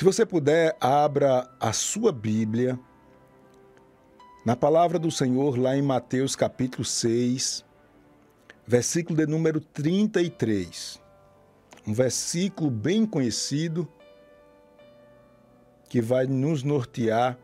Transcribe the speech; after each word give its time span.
Se 0.00 0.04
você 0.04 0.24
puder, 0.24 0.74
abra 0.80 1.46
a 1.60 1.74
sua 1.74 2.10
Bíblia 2.10 2.80
na 4.46 4.56
palavra 4.56 4.98
do 4.98 5.10
Senhor 5.10 5.58
lá 5.58 5.76
em 5.76 5.82
Mateus 5.82 6.34
capítulo 6.34 6.86
6, 6.86 7.62
versículo 8.66 9.14
de 9.18 9.26
número 9.26 9.60
33. 9.60 10.98
Um 11.86 11.92
versículo 11.92 12.70
bem 12.70 13.04
conhecido 13.04 13.86
que 15.90 16.00
vai 16.00 16.26
nos 16.26 16.62
nortear 16.62 17.38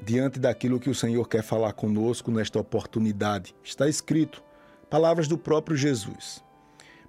diante 0.00 0.40
daquilo 0.40 0.80
que 0.80 0.90
o 0.90 0.94
Senhor 0.96 1.28
quer 1.28 1.44
falar 1.44 1.72
conosco 1.72 2.32
nesta 2.32 2.58
oportunidade. 2.58 3.54
Está 3.62 3.88
escrito, 3.88 4.42
palavras 4.90 5.28
do 5.28 5.38
próprio 5.38 5.76
Jesus. 5.76 6.42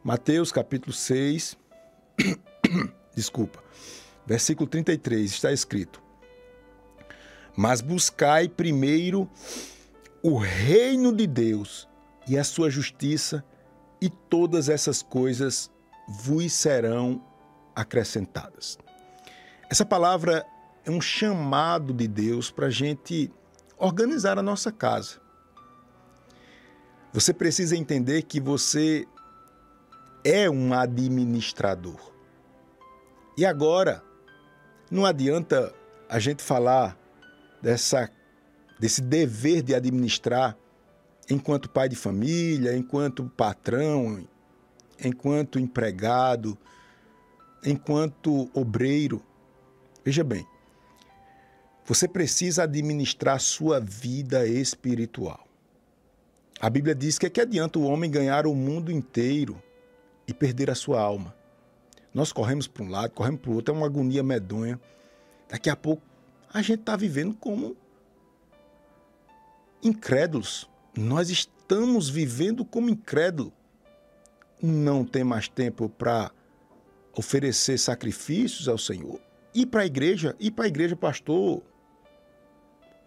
Mateus 0.03 0.51
capítulo 0.51 0.93
6, 0.93 1.57
desculpa, 3.15 3.63
versículo 4.25 4.67
33, 4.67 5.31
está 5.31 5.51
escrito: 5.51 6.01
Mas 7.55 7.81
buscai 7.81 8.48
primeiro 8.48 9.29
o 10.21 10.38
reino 10.38 11.13
de 11.13 11.27
Deus 11.27 11.88
e 12.27 12.38
a 12.38 12.43
sua 12.43 12.70
justiça, 12.70 13.43
e 14.01 14.09
todas 14.09 14.70
essas 14.70 15.01
coisas 15.01 15.71
vos 16.07 16.51
serão 16.51 17.23
acrescentadas. 17.75 18.77
Essa 19.70 19.85
palavra 19.85 20.45
é 20.85 20.91
um 20.91 21.01
chamado 21.01 21.93
de 21.93 22.07
Deus 22.07 22.51
para 22.51 22.67
a 22.67 22.70
gente 22.70 23.31
organizar 23.77 24.37
a 24.37 24.43
nossa 24.43 24.71
casa. 24.71 25.21
Você 27.12 27.34
precisa 27.34 27.76
entender 27.76 28.23
que 28.23 28.40
você 28.40 29.07
é 30.23 30.49
um 30.49 30.73
administrador. 30.73 31.99
E 33.37 33.45
agora, 33.45 34.03
não 34.93 35.07
adianta 35.07 35.73
a 36.07 36.20
gente 36.20 36.43
falar 36.43 36.95
dessa, 37.59 38.11
desse 38.79 39.01
dever 39.01 39.63
de 39.63 39.73
administrar 39.73 40.55
enquanto 41.27 41.68
pai 41.68 41.90
de 41.90 41.95
família, 41.95 42.77
enquanto 42.77 43.23
patrão, 43.35 44.23
enquanto 45.03 45.57
empregado, 45.57 46.55
enquanto 47.65 48.51
obreiro. 48.53 49.20
Veja 50.05 50.23
bem, 50.23 50.45
você 51.84 52.07
precisa 52.07 52.63
administrar 52.63 53.40
sua 53.40 53.79
vida 53.79 54.46
espiritual. 54.46 55.48
A 56.62 56.70
Bíblia 56.70 56.93
diz 56.93 57.18
que 57.18 57.25
é 57.25 57.31
que 57.31 57.41
adianta 57.41 57.79
o 57.79 57.84
homem 57.84 58.12
ganhar 58.12 58.46
o 58.46 58.53
mundo 58.53 58.91
inteiro 58.91 59.59
e 60.27 60.34
perder 60.34 60.70
a 60.70 60.75
sua 60.75 61.01
alma. 61.01 61.35
Nós 62.13 62.31
corremos 62.31 62.67
para 62.67 62.83
um 62.83 62.89
lado, 62.89 63.11
corremos 63.11 63.41
para 63.41 63.51
o 63.51 63.55
outro, 63.55 63.73
é 63.73 63.77
uma 63.77 63.87
agonia 63.87 64.22
medonha. 64.22 64.79
Daqui 65.50 65.69
a 65.69 65.75
pouco 65.75 66.03
a 66.53 66.61
gente 66.61 66.81
está 66.81 66.95
vivendo 66.95 67.33
como 67.35 67.75
incrédulos. 69.81 70.69
Nós 70.95 71.29
estamos 71.29 72.09
vivendo 72.09 72.63
como 72.63 72.89
incrédulos. 72.89 73.51
Não 74.61 75.03
tem 75.03 75.23
mais 75.23 75.47
tempo 75.47 75.89
para 75.89 76.31
oferecer 77.17 77.78
sacrifícios 77.78 78.67
ao 78.67 78.78
Senhor. 78.78 79.19
Ir 79.53 79.66
para 79.66 79.81
a 79.81 79.85
igreja, 79.85 80.35
ir 80.39 80.51
para 80.51 80.66
a 80.66 80.67
igreja, 80.67 80.95
pastor. 80.95 81.61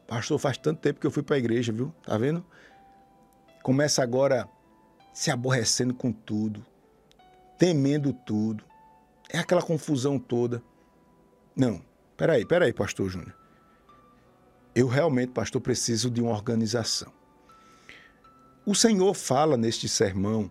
Pastor, 0.06 0.38
faz 0.38 0.58
tanto 0.58 0.80
tempo 0.80 1.00
que 1.00 1.06
eu 1.06 1.10
fui 1.10 1.22
para 1.22 1.36
a 1.36 1.38
igreja, 1.38 1.72
viu? 1.72 1.92
Tá 2.04 2.16
vendo? 2.18 2.44
Começa 3.62 4.02
agora 4.02 4.48
se 5.12 5.30
aborrecendo 5.30 5.94
com 5.94 6.12
tudo, 6.12 6.64
temendo 7.58 8.12
tudo. 8.12 8.64
É 9.28 9.38
aquela 9.38 9.62
confusão 9.62 10.18
toda. 10.18 10.62
Não, 11.54 11.82
peraí, 12.16 12.44
peraí, 12.44 12.72
pastor 12.72 13.08
Júnior. 13.08 13.34
Eu 14.74 14.86
realmente, 14.86 15.32
pastor, 15.32 15.60
preciso 15.60 16.10
de 16.10 16.20
uma 16.20 16.32
organização. 16.32 17.12
O 18.64 18.74
Senhor 18.74 19.14
fala 19.14 19.56
neste 19.56 19.88
sermão, 19.88 20.50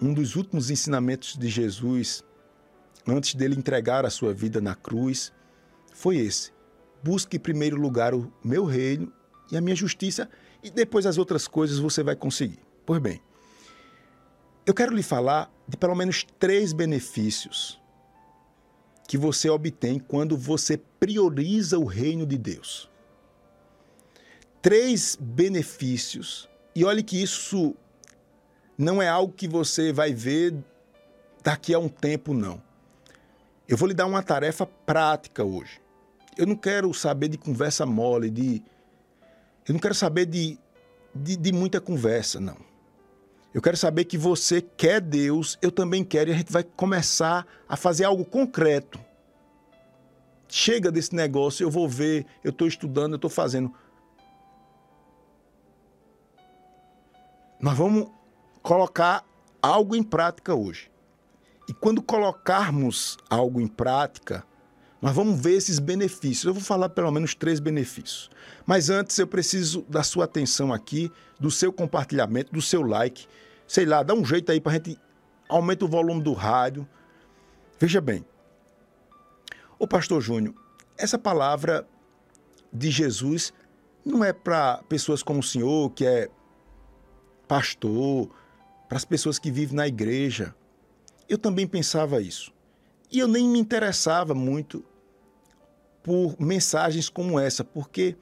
um 0.00 0.14
dos 0.14 0.36
últimos 0.36 0.70
ensinamentos 0.70 1.36
de 1.36 1.48
Jesus, 1.48 2.24
antes 3.06 3.34
dele 3.34 3.56
entregar 3.56 4.06
a 4.06 4.10
sua 4.10 4.32
vida 4.32 4.60
na 4.60 4.74
cruz, 4.74 5.32
foi 5.92 6.16
esse: 6.16 6.52
busque 7.02 7.36
em 7.36 7.40
primeiro 7.40 7.76
lugar 7.76 8.14
o 8.14 8.32
meu 8.42 8.64
reino 8.64 9.12
e 9.50 9.56
a 9.56 9.60
minha 9.60 9.76
justiça, 9.76 10.28
e 10.62 10.70
depois 10.70 11.04
as 11.04 11.18
outras 11.18 11.46
coisas 11.46 11.78
você 11.78 12.02
vai 12.02 12.16
conseguir. 12.16 12.60
Pois 12.86 13.00
bem, 13.00 13.20
eu 14.64 14.74
quero 14.74 14.94
lhe 14.94 15.02
falar 15.02 15.50
de 15.66 15.76
pelo 15.76 15.94
menos 15.94 16.24
três 16.38 16.72
benefícios 16.72 17.80
que 19.08 19.18
você 19.18 19.50
obtém 19.50 19.98
quando 19.98 20.36
você 20.36 20.76
prioriza 20.76 21.78
o 21.78 21.84
reino 21.84 22.24
de 22.24 22.38
Deus. 22.38 22.88
Três 24.60 25.18
benefícios. 25.20 26.48
E 26.74 26.84
olhe 26.84 27.02
que 27.02 27.20
isso 27.20 27.74
não 28.78 29.02
é 29.02 29.08
algo 29.08 29.32
que 29.32 29.48
você 29.48 29.92
vai 29.92 30.14
ver 30.14 30.54
daqui 31.42 31.74
a 31.74 31.78
um 31.78 31.88
tempo, 31.88 32.32
não. 32.32 32.62
Eu 33.68 33.76
vou 33.76 33.88
lhe 33.88 33.94
dar 33.94 34.06
uma 34.06 34.22
tarefa 34.22 34.64
prática 34.64 35.44
hoje. 35.44 35.80
Eu 36.36 36.46
não 36.46 36.56
quero 36.56 36.92
saber 36.94 37.28
de 37.28 37.36
conversa 37.36 37.84
mole, 37.84 38.30
de. 38.30 38.62
Eu 39.66 39.74
não 39.74 39.80
quero 39.80 39.94
saber 39.94 40.26
de, 40.26 40.58
de, 41.14 41.36
de 41.36 41.52
muita 41.52 41.80
conversa, 41.80 42.40
não. 42.40 42.71
Eu 43.54 43.60
quero 43.60 43.76
saber 43.76 44.06
que 44.06 44.16
você 44.16 44.62
quer 44.62 45.00
Deus, 45.00 45.58
eu 45.60 45.70
também 45.70 46.02
quero, 46.02 46.30
e 46.30 46.32
a 46.32 46.36
gente 46.36 46.52
vai 46.52 46.64
começar 46.64 47.46
a 47.68 47.76
fazer 47.76 48.04
algo 48.04 48.24
concreto. 48.24 48.98
Chega 50.48 50.90
desse 50.90 51.14
negócio, 51.14 51.64
eu 51.64 51.70
vou 51.70 51.88
ver, 51.88 52.26
eu 52.42 52.50
estou 52.50 52.66
estudando, 52.66 53.12
eu 53.12 53.16
estou 53.16 53.30
fazendo. 53.30 53.72
Nós 57.60 57.76
vamos 57.76 58.10
colocar 58.62 59.24
algo 59.60 59.94
em 59.94 60.02
prática 60.02 60.54
hoje. 60.54 60.90
E 61.68 61.74
quando 61.74 62.02
colocarmos 62.02 63.16
algo 63.30 63.60
em 63.60 63.68
prática, 63.68 64.44
nós 65.02 65.16
vamos 65.16 65.40
ver 65.40 65.54
esses 65.54 65.80
benefícios. 65.80 66.44
Eu 66.44 66.54
vou 66.54 66.62
falar 66.62 66.88
pelo 66.88 67.10
menos 67.10 67.34
três 67.34 67.58
benefícios. 67.58 68.30
Mas 68.64 68.88
antes 68.88 69.18
eu 69.18 69.26
preciso 69.26 69.82
da 69.88 70.04
sua 70.04 70.26
atenção 70.26 70.72
aqui, 70.72 71.10
do 71.40 71.50
seu 71.50 71.72
compartilhamento, 71.72 72.52
do 72.52 72.62
seu 72.62 72.82
like. 72.82 73.26
Sei 73.66 73.84
lá, 73.84 74.04
dá 74.04 74.14
um 74.14 74.24
jeito 74.24 74.52
aí 74.52 74.60
para 74.60 74.70
a 74.70 74.74
gente 74.76 74.96
aumentar 75.48 75.86
o 75.86 75.88
volume 75.88 76.22
do 76.22 76.32
rádio. 76.32 76.88
Veja 77.80 78.00
bem, 78.00 78.24
ô 79.76 79.88
pastor 79.88 80.20
Júnior, 80.22 80.54
essa 80.96 81.18
palavra 81.18 81.84
de 82.72 82.88
Jesus 82.88 83.52
não 84.04 84.22
é 84.22 84.32
para 84.32 84.84
pessoas 84.88 85.20
como 85.20 85.40
o 85.40 85.42
senhor, 85.42 85.90
que 85.90 86.06
é 86.06 86.30
pastor, 87.48 88.30
para 88.88 88.98
as 88.98 89.04
pessoas 89.04 89.36
que 89.36 89.50
vivem 89.50 89.74
na 89.74 89.88
igreja. 89.88 90.54
Eu 91.28 91.38
também 91.38 91.66
pensava 91.66 92.22
isso. 92.22 92.52
E 93.10 93.18
eu 93.18 93.26
nem 93.26 93.48
me 93.48 93.58
interessava 93.58 94.32
muito 94.32 94.84
por 96.02 96.40
mensagens 96.40 97.08
como 97.08 97.38
essa, 97.38 97.62
porque 97.62 98.16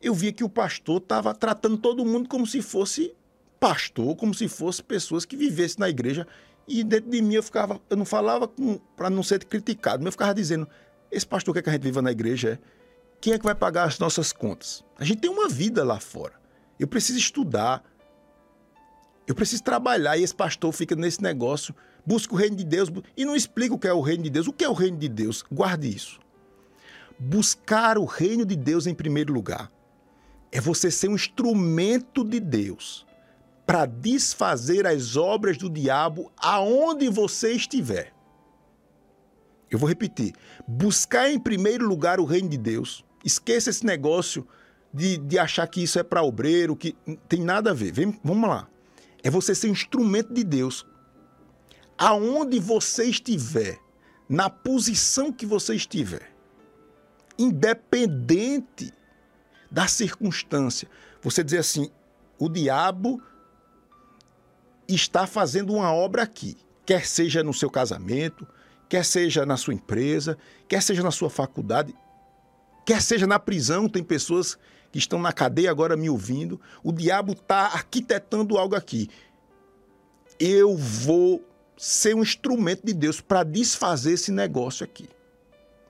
eu 0.00 0.12
via 0.12 0.32
que 0.32 0.42
o 0.42 0.48
pastor 0.48 0.98
estava 0.98 1.32
tratando 1.32 1.78
todo 1.78 2.04
mundo 2.04 2.28
como 2.28 2.46
se 2.46 2.60
fosse 2.60 3.14
pastor, 3.60 4.16
como 4.16 4.34
se 4.34 4.48
fosse 4.48 4.82
pessoas 4.82 5.24
que 5.24 5.36
vivessem 5.36 5.78
na 5.78 5.88
igreja. 5.88 6.26
E 6.66 6.82
dentro 6.82 7.10
de 7.10 7.22
mim 7.22 7.34
eu 7.34 7.42
ficava, 7.42 7.80
eu 7.88 7.96
não 7.96 8.04
falava 8.04 8.50
para 8.96 9.08
não 9.08 9.22
ser 9.22 9.44
criticado, 9.44 9.98
mas 9.98 10.06
eu 10.06 10.12
ficava 10.12 10.34
dizendo: 10.34 10.68
esse 11.10 11.26
pastor 11.26 11.54
quer 11.54 11.62
que 11.62 11.70
a 11.70 11.72
gente 11.72 11.82
viva 11.82 12.02
na 12.02 12.10
igreja 12.10 12.50
é 12.50 12.58
quem 13.20 13.32
é 13.32 13.38
que 13.38 13.44
vai 13.44 13.54
pagar 13.54 13.84
as 13.84 14.00
nossas 14.00 14.32
contas? 14.32 14.84
A 14.98 15.04
gente 15.04 15.20
tem 15.20 15.30
uma 15.30 15.48
vida 15.48 15.84
lá 15.84 16.00
fora. 16.00 16.34
Eu 16.78 16.88
preciso 16.88 17.18
estudar. 17.18 17.84
Eu 19.28 19.34
preciso 19.36 19.62
trabalhar 19.62 20.16
e 20.16 20.24
esse 20.24 20.34
pastor 20.34 20.72
fica 20.72 20.96
nesse 20.96 21.22
negócio, 21.22 21.72
busca 22.04 22.34
o 22.34 22.36
reino 22.36 22.56
de 22.56 22.64
Deus 22.64 22.90
e 23.16 23.24
não 23.24 23.36
explica 23.36 23.72
o 23.72 23.78
que 23.78 23.86
é 23.86 23.92
o 23.92 24.00
reino 24.00 24.24
de 24.24 24.30
Deus. 24.30 24.48
O 24.48 24.52
que 24.52 24.64
é 24.64 24.68
o 24.68 24.72
reino 24.72 24.98
de 24.98 25.08
Deus? 25.08 25.44
Guarde 25.52 25.88
isso 25.88 26.21
buscar 27.18 27.98
o 27.98 28.04
reino 28.04 28.44
de 28.44 28.56
Deus 28.56 28.86
em 28.86 28.94
primeiro 28.94 29.32
lugar. 29.32 29.70
É 30.50 30.60
você 30.60 30.90
ser 30.90 31.08
um 31.08 31.14
instrumento 31.14 32.24
de 32.24 32.38
Deus 32.38 33.06
para 33.66 33.86
desfazer 33.86 34.86
as 34.86 35.16
obras 35.16 35.56
do 35.56 35.70
diabo 35.70 36.30
aonde 36.36 37.08
você 37.08 37.52
estiver. 37.52 38.12
Eu 39.70 39.78
vou 39.78 39.88
repetir. 39.88 40.34
Buscar 40.68 41.30
em 41.30 41.38
primeiro 41.38 41.88
lugar 41.88 42.20
o 42.20 42.24
reino 42.24 42.48
de 42.48 42.58
Deus. 42.58 43.04
Esqueça 43.24 43.70
esse 43.70 43.86
negócio 43.86 44.46
de, 44.92 45.16
de 45.16 45.38
achar 45.38 45.66
que 45.66 45.82
isso 45.82 45.98
é 45.98 46.02
para 46.02 46.22
obreiro, 46.22 46.76
que 46.76 46.94
tem 47.28 47.40
nada 47.40 47.70
a 47.70 47.74
ver. 47.74 47.92
Vem, 47.92 48.20
vamos 48.22 48.48
lá. 48.48 48.68
É 49.22 49.30
você 49.30 49.54
ser 49.54 49.68
um 49.68 49.72
instrumento 49.72 50.34
de 50.34 50.44
Deus. 50.44 50.84
Aonde 51.96 52.58
você 52.58 53.04
estiver, 53.04 53.78
na 54.28 54.50
posição 54.50 55.32
que 55.32 55.46
você 55.46 55.74
estiver 55.74 56.31
independente 57.42 58.92
da 59.70 59.86
circunstância. 59.86 60.88
Você 61.22 61.42
dizer 61.42 61.58
assim: 61.58 61.90
o 62.38 62.48
diabo 62.48 63.22
está 64.86 65.26
fazendo 65.26 65.72
uma 65.72 65.92
obra 65.92 66.22
aqui, 66.22 66.56
quer 66.84 67.06
seja 67.06 67.42
no 67.42 67.54
seu 67.54 67.70
casamento, 67.70 68.46
quer 68.88 69.04
seja 69.04 69.46
na 69.46 69.56
sua 69.56 69.74
empresa, 69.74 70.36
quer 70.68 70.82
seja 70.82 71.02
na 71.02 71.10
sua 71.10 71.30
faculdade, 71.30 71.94
quer 72.84 73.00
seja 73.00 73.26
na 73.26 73.38
prisão, 73.38 73.88
tem 73.88 74.02
pessoas 74.02 74.58
que 74.90 74.98
estão 74.98 75.18
na 75.18 75.32
cadeia 75.32 75.70
agora 75.70 75.96
me 75.96 76.10
ouvindo. 76.10 76.60
O 76.82 76.92
diabo 76.92 77.32
está 77.32 77.66
arquitetando 77.66 78.58
algo 78.58 78.74
aqui. 78.74 79.08
Eu 80.38 80.76
vou 80.76 81.42
ser 81.78 82.14
um 82.14 82.22
instrumento 82.22 82.84
de 82.84 82.92
Deus 82.92 83.20
para 83.20 83.42
desfazer 83.42 84.12
esse 84.12 84.30
negócio 84.30 84.84
aqui. 84.84 85.08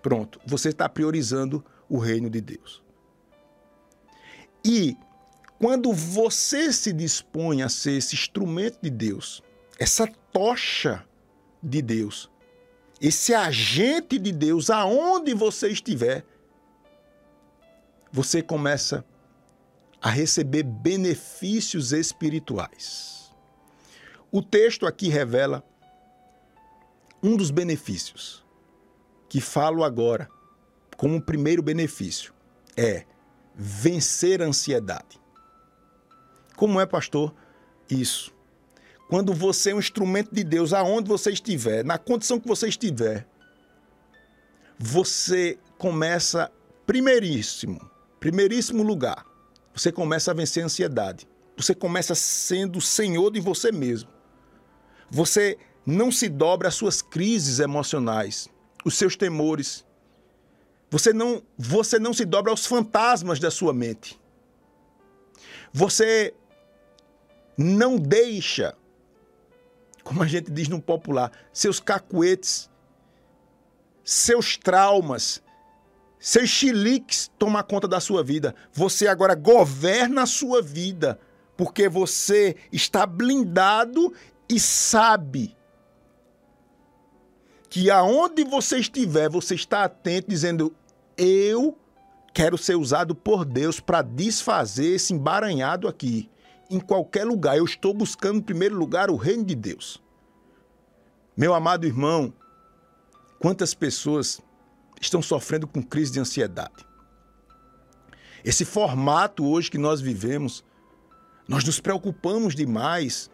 Pronto, 0.03 0.41
você 0.45 0.71
está 0.71 0.89
priorizando 0.89 1.65
o 1.89 1.99
reino 1.99 2.29
de 2.29 2.41
Deus. 2.41 2.83
E 4.65 4.97
quando 5.59 5.93
você 5.93 6.73
se 6.73 6.93
dispõe 6.93 7.63
a 7.63 7.69
ser 7.69 7.93
esse 7.93 8.17
instrumento 8.17 8.79
de 8.83 8.91
Deus, 8.91 9.43
essa 9.79 10.09
tocha 10.33 11.07
de 11.63 11.81
Deus, 11.81 12.29
esse 13.01 13.33
agente 13.33 14.19
de 14.19 14.33
Deus, 14.33 14.71
aonde 14.71 15.35
você 15.35 15.69
estiver, 15.69 16.25
você 18.11 18.43
começa 18.43 19.05
a 20.01 20.11
receber 20.11 20.65
benefícios 20.65 21.93
espirituais. 21.93 23.33
O 24.33 24.43
texto 24.43 24.87
aqui 24.87 25.09
revela 25.09 25.65
um 27.23 27.37
dos 27.37 27.53
benefícios 27.53 28.42
que 29.33 29.41
falo 29.41 29.83
agora 29.83 30.29
como 30.95 31.19
primeiro 31.19 31.63
benefício 31.63 32.35
é 32.77 33.07
vencer 33.55 34.43
a 34.43 34.45
ansiedade. 34.45 35.19
Como 36.55 36.79
é, 36.79 36.85
pastor? 36.85 37.35
Isso. 37.89 38.31
Quando 39.09 39.33
você 39.33 39.71
é 39.71 39.75
um 39.75 39.79
instrumento 39.79 40.35
de 40.35 40.45
Deus, 40.45 40.75
aonde 40.75 41.09
você 41.09 41.31
estiver, 41.31 41.83
na 41.83 41.97
condição 41.97 42.39
que 42.39 42.47
você 42.47 42.69
estiver, 42.69 43.27
você 44.79 45.59
começa, 45.79 46.53
primeiríssimo, 46.85 47.91
primeiríssimo 48.21 48.83
lugar, 48.83 49.25
você 49.75 49.91
começa 49.91 50.31
a 50.31 50.35
vencer 50.35 50.63
a 50.63 50.67
ansiedade. 50.67 51.27
Você 51.57 51.75
começa 51.75 52.15
sendo 52.15 52.83
senhor 52.83 53.31
de 53.31 53.41
você 53.41 53.73
mesmo. 53.73 54.11
Você 55.11 55.57
não 55.87 56.13
se 56.13 56.29
dobra 56.29 56.69
às 56.69 56.75
suas 56.75 57.01
crises 57.01 57.61
emocionais, 57.61 58.51
os 58.85 58.97
seus 58.97 59.17
temores. 59.17 59.85
Você 60.91 61.13
não, 61.13 61.43
você 61.57 61.99
não 61.99 62.13
se 62.13 62.25
dobra 62.25 62.51
aos 62.51 62.67
fantasmas 62.67 63.39
da 63.39 63.51
sua 63.51 63.73
mente. 63.73 64.21
Você 65.73 66.35
não 67.57 67.97
deixa, 67.97 68.77
como 70.05 70.23
a 70.23 70.27
gente 70.27 70.51
diz 70.51 70.69
no 70.69 70.81
popular, 70.81 71.33
seus 71.53 71.81
cacuetes, 71.81 72.71
seus 74.05 74.57
traumas, 74.57 75.43
seus 76.19 76.51
chiliques 76.51 77.31
tomar 77.39 77.63
conta 77.63 77.89
da 77.89 78.01
sua 78.01 78.23
vida. 78.23 78.55
Você 78.73 79.07
agora 79.07 79.35
governa 79.35 80.23
a 80.23 80.27
sua 80.27 80.61
vida, 80.61 81.19
porque 81.57 81.89
você 81.89 82.57
está 82.71 83.07
blindado 83.07 84.13
e 84.49 84.61
sabe 84.61 85.57
que 87.73 87.91
aonde 87.91 88.45
você 88.45 88.81
estiver, 88.81 89.31
você 89.31 89.55
está 89.55 89.85
atento, 89.85 90.29
dizendo: 90.29 90.75
Eu 91.17 91.75
quero 92.35 92.59
ser 92.59 92.77
usado 92.77 93.15
por 93.15 93.47
Deus 93.47 93.81
para 93.81 94.03
desfazer 94.03 94.97
esse 94.97 95.15
embaranhado 95.15 95.89
aqui. 95.89 96.29
Em 96.69 96.79
qualquer 96.79 97.25
lugar, 97.25 97.57
eu 97.57 97.65
estou 97.65 97.95
buscando 97.95 98.41
em 98.41 98.43
primeiro 98.43 98.77
lugar 98.77 99.11
o 99.11 99.17
reino 99.17 99.43
de 99.43 99.55
Deus. 99.55 100.03
Meu 101.35 101.55
amado 101.55 101.87
irmão, 101.87 102.35
quantas 103.41 103.73
pessoas 103.73 104.39
estão 105.01 105.23
sofrendo 105.23 105.67
com 105.67 105.83
crise 105.83 106.13
de 106.13 106.21
ansiedade? 106.21 106.87
Esse 108.45 108.67
formato 108.67 109.47
hoje 109.47 109.71
que 109.71 109.79
nós 109.79 109.99
vivemos, 109.99 110.63
nós 111.49 111.65
nos 111.65 111.81
preocupamos 111.81 112.55
demais 112.55 113.31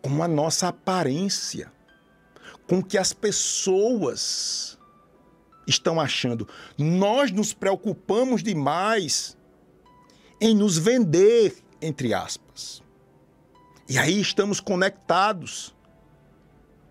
com 0.00 0.22
a 0.22 0.28
nossa 0.28 0.68
aparência 0.68 1.74
com 2.66 2.78
o 2.78 2.84
que 2.84 2.96
as 2.98 3.12
pessoas 3.12 4.78
estão 5.66 6.00
achando. 6.00 6.48
Nós 6.78 7.30
nos 7.30 7.52
preocupamos 7.52 8.42
demais 8.42 9.36
em 10.40 10.54
nos 10.54 10.76
vender, 10.76 11.56
entre 11.80 12.12
aspas. 12.12 12.82
E 13.88 13.98
aí 13.98 14.20
estamos 14.20 14.60
conectados 14.60 15.74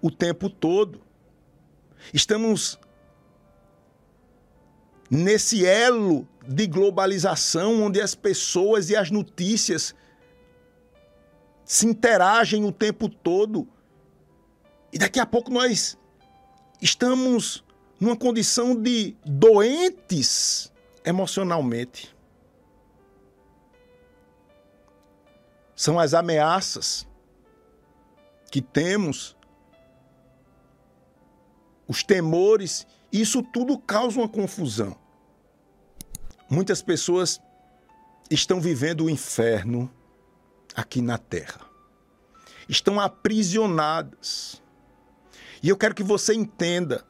o 0.02 0.12
tempo 0.12 0.50
todo. 0.50 1.02
Estamos 2.14 2.80
nesse 5.10 5.66
elo 5.66 6.28
de 6.48 6.68
globalização 6.68 7.84
onde 7.84 8.02
as 8.02 8.14
pessoas 8.14 8.90
e 8.90 8.96
as 8.96 9.10
notícias 9.10 9.96
se 11.66 11.86
interagem 11.88 12.66
o 12.66 12.72
tempo 12.72 13.08
todo 13.08 13.68
e 14.94 14.98
daqui 15.00 15.19
a 15.19 15.25
pouco 15.25 15.50
nós 15.50 15.98
estamos 16.80 17.63
numa 18.00 18.16
condição 18.16 18.80
de 18.80 19.18
doentes 19.25 20.72
emocionalmente. 21.04 22.16
São 25.75 26.00
as 26.00 26.13
ameaças 26.13 27.07
que 28.51 28.62
temos, 28.62 29.36
os 31.88 32.04
temores, 32.04 32.86
isso 33.12 33.42
tudo 33.42 33.80
causa 33.80 34.19
uma 34.19 34.30
confusão. 34.30 34.95
Muitas 36.48 36.84
pessoas 36.84 37.42
estão 38.30 38.62
vivendo 38.62 39.06
o 39.06 39.10
inferno 39.10 39.92
aqui 40.75 41.01
na 41.01 41.18
terra. 41.18 41.62
Estão 42.69 43.00
aprisionadas 43.00 44.62
e 45.63 45.69
eu 45.69 45.77
quero 45.77 45.95
que 45.95 46.04
você 46.04 46.33
entenda 46.33 47.06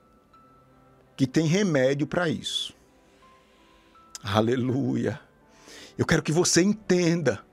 que 1.18 1.26
tem 1.26 1.48
remédio 1.48 2.06
para 2.06 2.30
isso. 2.30 2.76
Aleluia. 4.24 5.20
Eu 5.98 6.06
quero 6.06 6.22
que 6.22 6.32
você 6.32 6.62
entenda 6.62 7.44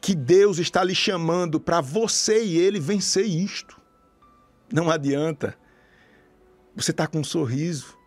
que 0.00 0.14
Deus 0.14 0.58
está 0.58 0.82
lhe 0.82 0.94
chamando 0.94 1.60
para 1.60 1.82
você 1.82 2.42
e 2.42 2.56
ele 2.56 2.80
vencer 2.80 3.26
isto. 3.26 3.78
Não 4.72 4.90
adianta 4.90 5.54
você 6.74 6.90
estar 6.90 7.06
tá 7.06 7.12
com 7.12 7.20
um 7.20 7.24
sorriso 7.24 7.98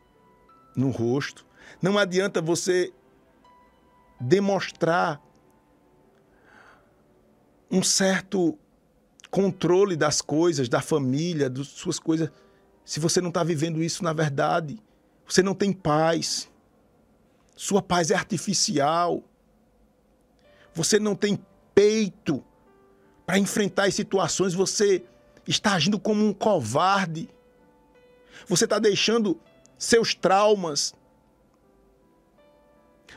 no 0.75 0.89
rosto. 0.89 1.45
Não 1.79 1.99
adianta 1.99 2.41
você 2.41 2.91
demonstrar 4.19 5.21
um 7.69 7.83
certo 7.83 8.57
controle 9.31 9.95
das 9.95 10.21
coisas, 10.21 10.67
da 10.67 10.81
família, 10.81 11.49
das 11.49 11.67
suas 11.67 11.97
coisas. 11.97 12.29
Se 12.83 12.99
você 12.99 13.21
não 13.21 13.29
está 13.29 13.43
vivendo 13.43 13.81
isso 13.81 14.03
na 14.03 14.11
verdade, 14.11 14.77
você 15.25 15.41
não 15.41 15.55
tem 15.55 15.71
paz. 15.71 16.49
Sua 17.55 17.81
paz 17.81 18.11
é 18.11 18.15
artificial. 18.15 19.23
Você 20.73 20.99
não 20.99 21.15
tem 21.15 21.39
peito 21.73 22.43
para 23.25 23.39
enfrentar 23.39 23.85
as 23.85 23.95
situações, 23.95 24.53
você 24.53 25.03
está 25.47 25.73
agindo 25.73 25.97
como 25.97 26.25
um 26.25 26.33
covarde. 26.33 27.29
Você 28.47 28.65
está 28.65 28.79
deixando 28.79 29.39
seus 29.77 30.13
traumas, 30.13 30.93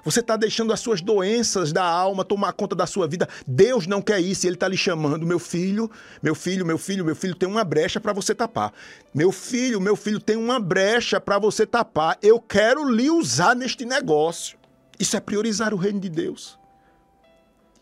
você 0.05 0.21
está 0.21 0.37
deixando 0.37 0.73
as 0.73 0.81
suas 0.81 1.01
doenças 1.01 1.73
da 1.73 1.85
alma 1.85 2.25
tomar 2.25 2.53
conta 2.53 2.77
da 2.77 2.87
sua 2.87 3.09
vida. 3.09 3.27
Deus 3.47 3.87
não 3.87 4.03
quer 4.03 4.21
isso. 4.21 4.47
Ele 4.47 4.55
está 4.55 4.69
lhe 4.69 4.77
chamando, 4.77 5.27
meu 5.27 5.39
filho, 5.39 5.91
meu 6.23 6.35
filho, 6.35 6.67
meu 6.67 6.77
filho, 6.77 7.05
meu 7.05 7.17
filho 7.17 7.35
tem 7.35 7.49
uma 7.49 7.65
brecha 7.65 7.99
para 7.99 8.13
você 8.13 8.35
tapar. 8.35 8.73
Meu 9.15 9.33
filho, 9.33 9.81
meu 9.81 9.97
filho 9.97 10.21
tem 10.21 10.37
uma 10.37 10.61
brecha 10.61 11.19
para 11.19 11.39
você 11.39 11.67
tapar. 11.67 12.19
Eu 12.21 12.39
quero 12.39 12.87
lhe 12.89 13.11
usar 13.11 13.57
neste 13.57 13.87
negócio. 13.87 14.59
Isso 15.01 15.17
é 15.17 15.21
priorizar 15.21 15.73
o 15.73 15.79
reino 15.79 16.01
de 16.01 16.11
Deus. 16.11 16.59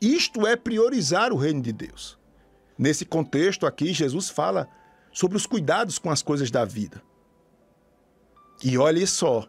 Isto 0.00 0.46
é 0.46 0.54
priorizar 0.54 1.32
o 1.32 1.36
reino 1.36 1.60
de 1.60 1.72
Deus. 1.72 2.18
Nesse 2.78 3.04
contexto 3.04 3.66
aqui, 3.66 3.92
Jesus 3.92 4.28
fala 4.28 4.68
sobre 5.12 5.36
os 5.36 5.46
cuidados 5.46 5.98
com 5.98 6.10
as 6.10 6.22
coisas 6.22 6.50
da 6.50 6.64
vida. 6.64 7.02
E 8.62 8.78
olhe 8.78 9.06
só, 9.06 9.46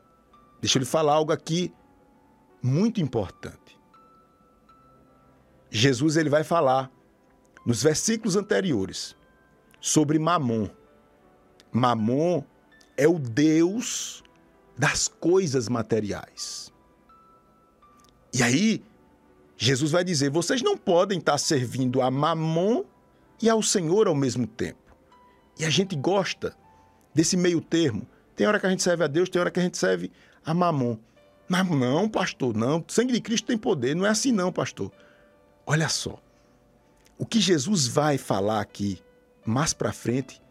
deixa 0.59 0.77
eu 0.77 0.81
lhe 0.81 0.85
falar 0.85 1.13
algo 1.13 1.31
aqui 1.31 1.71
muito 2.63 3.01
importante. 3.01 3.77
Jesus 5.69 6.17
ele 6.17 6.29
vai 6.29 6.43
falar 6.43 6.89
nos 7.65 7.83
versículos 7.83 8.35
anteriores 8.35 9.15
sobre 9.81 10.17
Mamon. 10.17 10.69
Mamon 11.71 12.43
é 12.95 13.07
o 13.07 13.19
Deus 13.19 14.23
das 14.77 15.07
coisas 15.07 15.67
materiais. 15.67 16.71
E 18.33 18.41
aí, 18.41 18.83
Jesus 19.57 19.91
vai 19.91 20.03
dizer: 20.03 20.29
vocês 20.29 20.61
não 20.61 20.77
podem 20.77 21.19
estar 21.19 21.37
servindo 21.37 22.01
a 22.01 22.09
Mamon 22.09 22.85
e 23.41 23.49
ao 23.49 23.61
Senhor 23.61 24.07
ao 24.07 24.15
mesmo 24.15 24.47
tempo. 24.47 24.95
E 25.59 25.65
a 25.65 25.69
gente 25.69 25.95
gosta 25.95 26.55
desse 27.13 27.37
meio 27.37 27.61
termo. 27.61 28.07
Tem 28.35 28.47
hora 28.47 28.59
que 28.59 28.65
a 28.65 28.69
gente 28.69 28.81
serve 28.81 29.03
a 29.03 29.07
Deus, 29.07 29.29
tem 29.29 29.39
hora 29.39 29.51
que 29.51 29.59
a 29.59 29.63
gente 29.63 29.77
serve 29.77 30.11
a 30.43 30.53
mamon. 30.53 30.97
Mas 31.47 31.69
não, 31.69 32.09
pastor, 32.09 32.55
não. 32.55 32.79
O 32.79 32.85
sangue 32.87 33.13
de 33.13 33.21
Cristo 33.21 33.47
tem 33.47 33.57
poder. 33.57 33.95
Não 33.95 34.05
é 34.05 34.09
assim, 34.09 34.31
não, 34.31 34.51
pastor. 34.51 34.91
Olha 35.65 35.89
só. 35.89 36.19
O 37.17 37.25
que 37.25 37.39
Jesus 37.39 37.87
vai 37.87 38.17
falar 38.17 38.61
aqui 38.61 39.01
mais 39.45 39.73
para 39.73 39.93
frente 39.93 40.41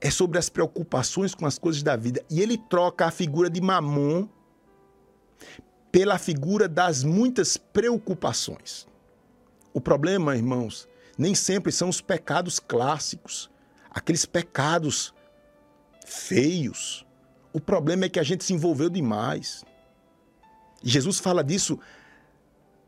é 0.00 0.10
sobre 0.10 0.38
as 0.38 0.48
preocupações 0.48 1.34
com 1.34 1.46
as 1.46 1.58
coisas 1.58 1.82
da 1.82 1.96
vida. 1.96 2.22
E 2.28 2.40
ele 2.40 2.58
troca 2.58 3.06
a 3.06 3.10
figura 3.10 3.48
de 3.48 3.60
mamon 3.60 4.28
pela 5.90 6.18
figura 6.18 6.68
das 6.68 7.02
muitas 7.02 7.56
preocupações. 7.56 8.86
O 9.72 9.80
problema, 9.80 10.36
irmãos, 10.36 10.88
nem 11.16 11.34
sempre 11.34 11.72
são 11.72 11.88
os 11.88 12.00
pecados 12.00 12.58
clássicos, 12.58 13.50
aqueles 13.90 14.26
pecados 14.26 15.14
feios. 16.04 17.06
O 17.52 17.60
problema 17.60 18.04
é 18.04 18.08
que 18.08 18.18
a 18.18 18.22
gente 18.22 18.44
se 18.44 18.52
envolveu 18.52 18.90
demais. 18.90 19.64
Jesus 20.84 21.18
fala 21.18 21.42
disso 21.42 21.78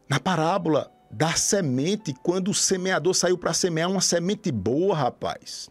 na 0.08 0.20
parábola 0.20 0.92
da 1.10 1.32
semente, 1.34 2.14
quando 2.22 2.50
o 2.50 2.54
semeador 2.54 3.14
saiu 3.14 3.38
para 3.38 3.54
semear 3.54 3.90
uma 3.90 4.00
semente 4.00 4.52
boa, 4.52 4.94
rapaz. 4.94 5.70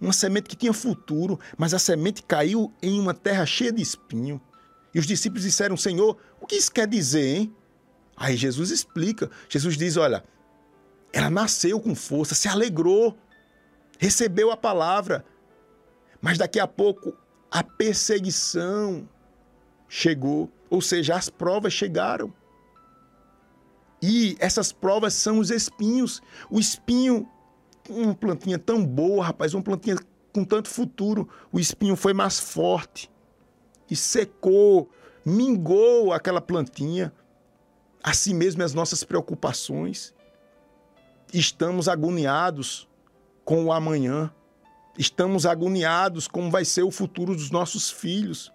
Uma 0.00 0.12
semente 0.12 0.48
que 0.48 0.56
tinha 0.56 0.72
futuro, 0.72 1.38
mas 1.56 1.74
a 1.74 1.78
semente 1.78 2.22
caiu 2.22 2.72
em 2.82 2.98
uma 2.98 3.14
terra 3.14 3.46
cheia 3.46 3.70
de 3.70 3.82
espinho. 3.82 4.40
E 4.94 4.98
os 4.98 5.06
discípulos 5.06 5.44
disseram: 5.44 5.76
Senhor, 5.76 6.16
o 6.40 6.46
que 6.46 6.56
isso 6.56 6.72
quer 6.72 6.88
dizer, 6.88 7.36
hein? 7.36 7.54
Aí 8.16 8.36
Jesus 8.36 8.70
explica. 8.70 9.30
Jesus 9.48 9.76
diz: 9.76 9.96
Olha, 9.96 10.24
ela 11.12 11.30
nasceu 11.30 11.78
com 11.78 11.94
força, 11.94 12.34
se 12.34 12.48
alegrou, 12.48 13.16
recebeu 13.98 14.50
a 14.50 14.56
palavra, 14.56 15.24
mas 16.20 16.38
daqui 16.38 16.58
a 16.58 16.66
pouco 16.66 17.14
a 17.50 17.62
perseguição 17.62 19.08
chegou, 19.88 20.50
ou 20.70 20.80
seja, 20.80 21.16
as 21.16 21.28
provas 21.28 21.72
chegaram. 21.72 22.32
E 24.00 24.36
essas 24.38 24.72
provas 24.72 25.12
são 25.12 25.38
os 25.38 25.50
espinhos. 25.50 26.22
O 26.48 26.58
espinho, 26.58 27.28
uma 27.88 28.14
plantinha 28.14 28.58
tão 28.58 28.86
boa, 28.86 29.24
rapaz, 29.24 29.52
uma 29.52 29.62
plantinha 29.62 29.96
com 30.32 30.44
tanto 30.44 30.68
futuro, 30.68 31.28
o 31.52 31.58
espinho 31.58 31.96
foi 31.96 32.14
mais 32.14 32.38
forte 32.38 33.10
e 33.90 33.96
secou, 33.96 34.88
mingou 35.26 36.12
aquela 36.12 36.40
plantinha. 36.40 37.12
Assim 38.02 38.32
mesmo 38.32 38.62
as 38.62 38.72
nossas 38.72 39.04
preocupações. 39.04 40.14
Estamos 41.34 41.88
agoniados 41.88 42.88
com 43.44 43.66
o 43.66 43.72
amanhã. 43.72 44.32
Estamos 44.96 45.44
agoniados 45.44 46.26
como 46.26 46.50
vai 46.50 46.64
ser 46.64 46.82
o 46.82 46.90
futuro 46.90 47.34
dos 47.34 47.50
nossos 47.50 47.90
filhos. 47.90 48.52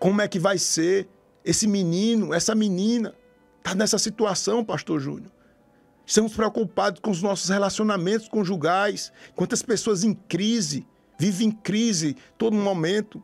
Como 0.00 0.22
é 0.22 0.26
que 0.26 0.38
vai 0.38 0.56
ser 0.56 1.06
esse 1.44 1.66
menino, 1.66 2.32
essa 2.32 2.54
menina? 2.54 3.14
Está 3.58 3.74
nessa 3.74 3.98
situação, 3.98 4.64
pastor 4.64 4.98
Júnior. 4.98 5.30
Estamos 6.06 6.32
preocupados 6.32 7.00
com 7.00 7.10
os 7.10 7.20
nossos 7.20 7.50
relacionamentos 7.50 8.26
conjugais. 8.26 9.12
Quantas 9.36 9.60
pessoas 9.60 10.02
em 10.02 10.14
crise, 10.14 10.86
vivem 11.18 11.48
em 11.48 11.50
crise 11.50 12.16
todo 12.38 12.56
momento. 12.56 13.22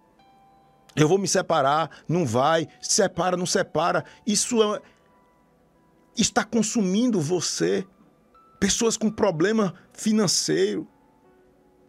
Eu 0.95 1.09
vou 1.09 1.17
me 1.17 1.27
separar, 1.27 1.91
não 2.07 2.27
vai, 2.27 2.69
se 2.79 2.93
separa, 2.93 3.39
não 3.39 3.47
separa. 3.47 4.05
Isso 4.27 4.63
é, 4.63 4.83
está 6.15 6.45
consumindo 6.45 7.19
você. 7.23 7.87
Pessoas 8.61 8.99
com 8.99 9.11
problema 9.11 9.75
financeiro, 9.95 10.87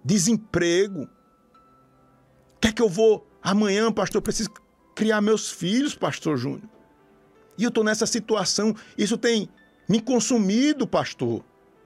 desemprego. 0.04 1.04
O 1.04 2.60
que 2.62 2.70
é 2.70 2.72
que 2.72 2.82
eu 2.82 2.90
vou 2.90 3.28
amanhã, 3.44 3.92
pastor? 3.92 4.20
Eu 4.20 4.24
preciso 4.24 4.50
criar 4.98 5.22
meus 5.22 5.52
filhos, 5.52 5.94
pastor 5.94 6.38
Júnior. 6.38 6.68
E 7.56 7.64
eu 7.64 7.70
estou 7.70 7.84
nessa 7.84 8.08
situação. 8.08 8.76
Isso 8.98 9.16
tem 9.16 9.48
me 9.88 10.02
consumido, 10.02 10.88
pastor. 10.88 11.46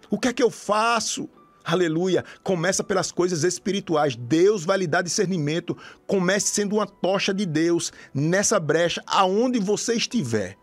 O 0.09 0.17
que 0.17 0.29
é 0.29 0.33
que 0.33 0.41
eu 0.41 0.49
faço? 0.49 1.29
Aleluia. 1.61 2.23
Começa 2.41 2.81
pelas 2.85 3.11
coisas 3.11 3.43
espirituais. 3.43 4.15
Deus 4.15 4.63
vai 4.63 4.77
lhe 4.77 4.87
dar 4.87 5.01
discernimento. 5.01 5.77
Comece 6.07 6.47
sendo 6.47 6.77
uma 6.77 6.87
tocha 6.87 7.33
de 7.33 7.45
Deus 7.45 7.91
nessa 8.13 8.57
brecha, 8.61 9.03
aonde 9.05 9.59
você 9.59 9.95
estiver. 9.95 10.55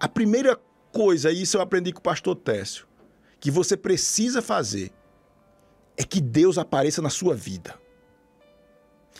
A 0.00 0.08
primeira 0.08 0.58
coisa, 0.90 1.30
isso 1.30 1.58
eu 1.58 1.60
aprendi 1.60 1.92
com 1.92 2.00
o 2.00 2.02
pastor 2.02 2.36
Técio, 2.36 2.86
que 3.38 3.50
você 3.50 3.76
precisa 3.76 4.40
fazer 4.40 4.90
é 5.94 6.04
que 6.04 6.22
Deus 6.22 6.56
apareça 6.56 7.02
na 7.02 7.10
sua 7.10 7.34
vida. 7.34 7.78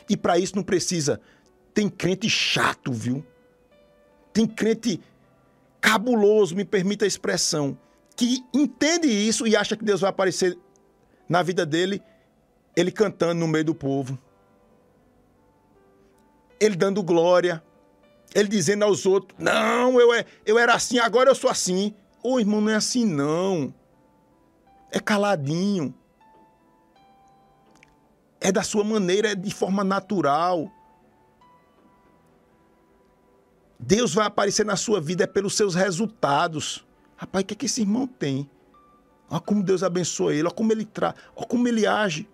E 0.08 0.16
para 0.16 0.38
isso 0.38 0.56
não 0.56 0.62
precisa. 0.62 1.20
Tem 1.80 1.88
crente 1.88 2.28
chato, 2.28 2.92
viu? 2.92 3.24
Tem 4.34 4.46
crente 4.46 5.00
cabuloso, 5.80 6.54
me 6.54 6.62
permita 6.62 7.06
a 7.06 7.08
expressão, 7.08 7.74
que 8.14 8.44
entende 8.52 9.08
isso 9.08 9.46
e 9.46 9.56
acha 9.56 9.74
que 9.74 9.82
Deus 9.82 10.02
vai 10.02 10.10
aparecer 10.10 10.58
na 11.26 11.42
vida 11.42 11.64
dele, 11.64 12.02
ele 12.76 12.92
cantando 12.92 13.40
no 13.40 13.48
meio 13.48 13.64
do 13.64 13.74
povo. 13.74 14.18
Ele 16.60 16.76
dando 16.76 17.02
glória. 17.02 17.64
Ele 18.34 18.48
dizendo 18.50 18.84
aos 18.84 19.06
outros: 19.06 19.38
Não, 19.38 19.98
eu, 19.98 20.12
é, 20.12 20.26
eu 20.44 20.58
era 20.58 20.74
assim, 20.74 20.98
agora 20.98 21.30
eu 21.30 21.34
sou 21.34 21.48
assim. 21.48 21.94
Ô 22.22 22.38
irmão, 22.38 22.60
não 22.60 22.72
é 22.72 22.74
assim 22.74 23.06
não. 23.06 23.72
É 24.92 25.00
caladinho. 25.00 25.94
É 28.38 28.52
da 28.52 28.62
sua 28.62 28.84
maneira, 28.84 29.30
é 29.30 29.34
de 29.34 29.50
forma 29.50 29.82
natural. 29.82 30.70
Deus 33.82 34.12
vai 34.12 34.26
aparecer 34.26 34.64
na 34.64 34.76
sua 34.76 35.00
vida 35.00 35.24
é 35.24 35.26
pelos 35.26 35.56
seus 35.56 35.74
resultados. 35.74 36.86
Rapaz, 37.16 37.42
o 37.42 37.46
que 37.46 37.54
é 37.54 37.56
que 37.56 37.66
esse 37.66 37.80
irmão 37.80 38.06
tem? 38.06 38.48
Olha 39.28 39.40
como 39.40 39.62
Deus 39.62 39.82
abençoa 39.82 40.34
ele, 40.34 40.42
olha 40.42 40.50
como 40.50 40.70
ele 40.70 40.84
traz, 40.84 41.14
olha 41.34 41.46
como 41.46 41.66
ele 41.66 41.86
age. 41.86 42.28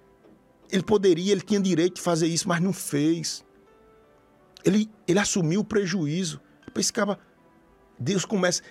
Ele 0.73 0.83
poderia, 0.83 1.31
ele 1.31 1.41
tinha 1.41 1.61
direito 1.61 1.97
de 1.97 2.01
fazer 2.03 2.27
isso, 2.27 2.49
mas 2.49 2.61
não 2.61 2.73
fez. 2.73 3.45
Ele, 4.65 4.91
ele 5.07 5.21
assumiu 5.21 5.61
o 5.61 5.65
prejuízo. 5.65 6.41
Esse 6.75 6.93
cara, 6.93 7.17
Deus 7.97 8.25
começa. 8.25 8.63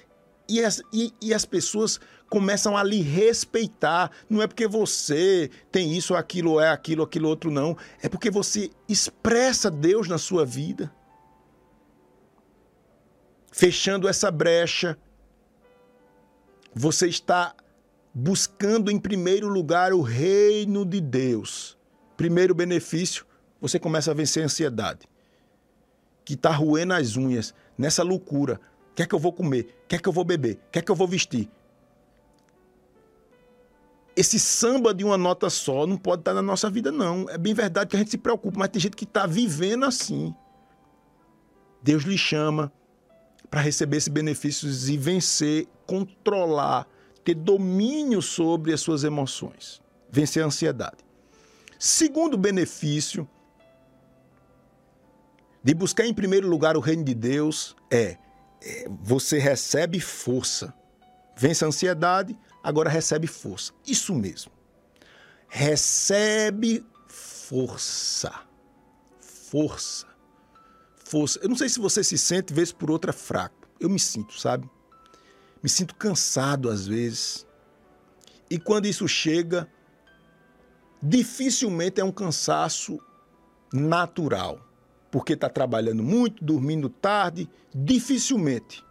E 0.50 0.62
as, 0.62 0.82
e, 0.92 1.14
e 1.22 1.34
as 1.34 1.46
pessoas 1.46 1.98
começam 2.30 2.76
a 2.76 2.84
lhe 2.84 3.02
respeitar. 3.02 4.12
Não 4.30 4.42
é 4.42 4.48
porque 4.48 4.68
você 4.68 5.50
tem 5.72 5.96
isso, 5.96 6.14
aquilo, 6.14 6.60
é 6.60 6.70
aquilo, 6.70 7.04
aquilo 7.04 7.30
outro, 7.30 7.50
não. 7.50 7.78
É 8.02 8.10
porque 8.10 8.30
você 8.30 8.70
expressa 8.90 9.72
Deus 9.72 10.10
na 10.10 10.18
sua 10.18 10.46
vida 10.46 10.92
fechando 13.56 14.10
essa 14.10 14.30
brecha, 14.30 14.98
você 16.74 17.08
está 17.08 17.56
buscando 18.14 18.92
em 18.92 19.00
primeiro 19.00 19.48
lugar 19.48 19.94
o 19.94 20.02
reino 20.02 20.86
de 20.86 21.00
Deus. 21.00 21.78
Primeiro 22.18 22.54
benefício, 22.54 23.26
você 23.62 23.80
começa 23.80 24.12
a 24.12 24.14
vencer 24.14 24.44
a 24.44 24.48
ansiedade, 24.48 25.08
que 26.26 26.34
está 26.34 26.52
roendo 26.52 26.96
as 26.96 27.16
unhas, 27.16 27.54
nessa 27.78 28.04
loucura. 28.04 28.60
O 28.92 28.96
que 28.96 29.04
é 29.04 29.06
que 29.06 29.16
eu 29.16 29.20
vou 29.20 29.32
comer? 29.32 29.74
O 29.86 29.88
que 29.88 29.96
é 29.96 30.00
que 30.00 30.10
eu 30.10 30.14
vou 30.14 30.26
beber? 30.26 30.56
O 30.56 30.72
que 30.72 30.80
é 30.80 30.82
que 30.82 30.92
eu 30.92 30.96
vou 30.96 31.08
vestir? 31.08 31.50
Esse 34.18 34.38
samba 34.38 34.94
de 34.94 35.06
uma 35.06 35.18
nota 35.18 35.50
só 35.50 35.88
não 35.88 35.96
pode 35.96 36.24
estar 36.24 36.34
na 36.34 36.42
nossa 36.42 36.70
vida, 36.70 36.92
não. 36.92 37.26
É 37.30 37.38
bem 37.38 37.54
verdade 37.54 37.90
que 37.90 37.96
a 37.96 38.00
gente 38.00 38.12
se 38.12 38.18
preocupa, 38.18 38.60
mas 38.60 38.68
tem 38.68 38.82
gente 38.82 38.98
que 38.98 39.06
está 39.06 39.26
vivendo 39.26 39.86
assim. 39.86 40.36
Deus 41.82 42.04
lhe 42.04 42.18
chama 42.18 42.70
para 43.56 43.62
receber 43.62 43.96
esses 43.96 44.10
benefícios 44.10 44.90
e 44.90 44.98
vencer, 44.98 45.66
controlar, 45.88 46.86
ter 47.24 47.36
domínio 47.36 48.22
sobre 48.22 48.74
as 48.74 48.82
suas 48.82 49.06
emoções, 49.06 49.82
vencer 50.12 50.44
a 50.44 50.48
ansiedade. 50.48 50.98
Segundo 51.80 52.38
benefício 52.38 53.26
de 55.64 55.74
buscar 55.74 56.06
em 56.06 56.14
primeiro 56.14 56.50
lugar 56.50 56.76
o 56.76 56.82
reino 56.82 57.06
de 57.06 57.14
Deus 57.14 57.78
é, 57.90 58.18
é 58.62 58.90
você 58.90 59.40
recebe 59.40 60.02
força. 60.02 60.74
Vence 61.38 61.64
a 61.64 61.70
ansiedade, 61.70 62.38
agora 62.62 62.90
recebe 62.90 63.26
força. 63.26 63.72
Isso 63.88 64.14
mesmo. 64.14 64.52
Recebe 65.48 66.86
força. 67.08 68.34
Força 69.22 70.15
força. 71.06 71.40
Eu 71.42 71.48
não 71.48 71.56
sei 71.56 71.70
se 71.70 71.80
você 71.80 72.04
se 72.04 72.18
sente, 72.18 72.54
vez 72.54 72.72
por 72.72 72.92
outra, 72.92 73.14
fraco. 73.14 73.70
Eu 73.80 73.90
me 73.90 74.00
sinto, 74.00 74.38
sabe? 74.40 74.70
Me 75.64 75.70
sinto 75.70 75.96
cansado 75.96 76.70
às 76.70 76.86
vezes. 76.86 77.48
E 78.50 78.60
quando 78.60 78.86
isso 78.88 79.08
chega, 79.08 79.70
dificilmente 81.02 82.02
é 82.02 82.04
um 82.04 82.12
cansaço 82.12 83.00
natural. 83.72 84.60
Porque 85.12 85.34
está 85.34 85.48
trabalhando 85.48 86.04
muito, 86.04 86.44
dormindo 86.44 86.90
tarde, 86.90 87.50
dificilmente. 87.74 88.84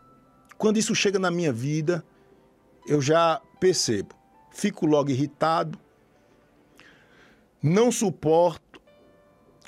Quando 0.56 0.78
isso 0.78 0.94
chega 0.94 1.18
na 1.18 1.30
minha 1.30 1.52
vida, 1.52 2.04
eu 2.86 3.00
já 3.00 3.40
percebo. 3.60 4.14
Fico 4.50 4.86
logo 4.86 5.10
irritado, 5.10 5.78
não 7.60 7.90
suporto 7.90 8.80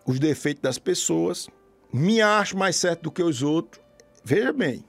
os 0.06 0.18
defeitos 0.20 0.62
das 0.62 0.78
pessoas, 0.78 1.48
me 1.92 2.20
acho 2.20 2.56
mais 2.56 2.76
certo 2.76 3.02
do 3.02 3.10
que 3.10 3.22
os 3.22 3.42
outros. 3.42 3.82
Veja 4.24 4.52
bem. 4.52 4.84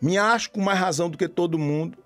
Me 0.00 0.16
acho 0.16 0.50
com 0.50 0.60
mais 0.60 0.78
razão 0.78 1.10
do 1.10 1.18
que 1.18 1.28
todo 1.28 1.58
mundo. 1.58 1.98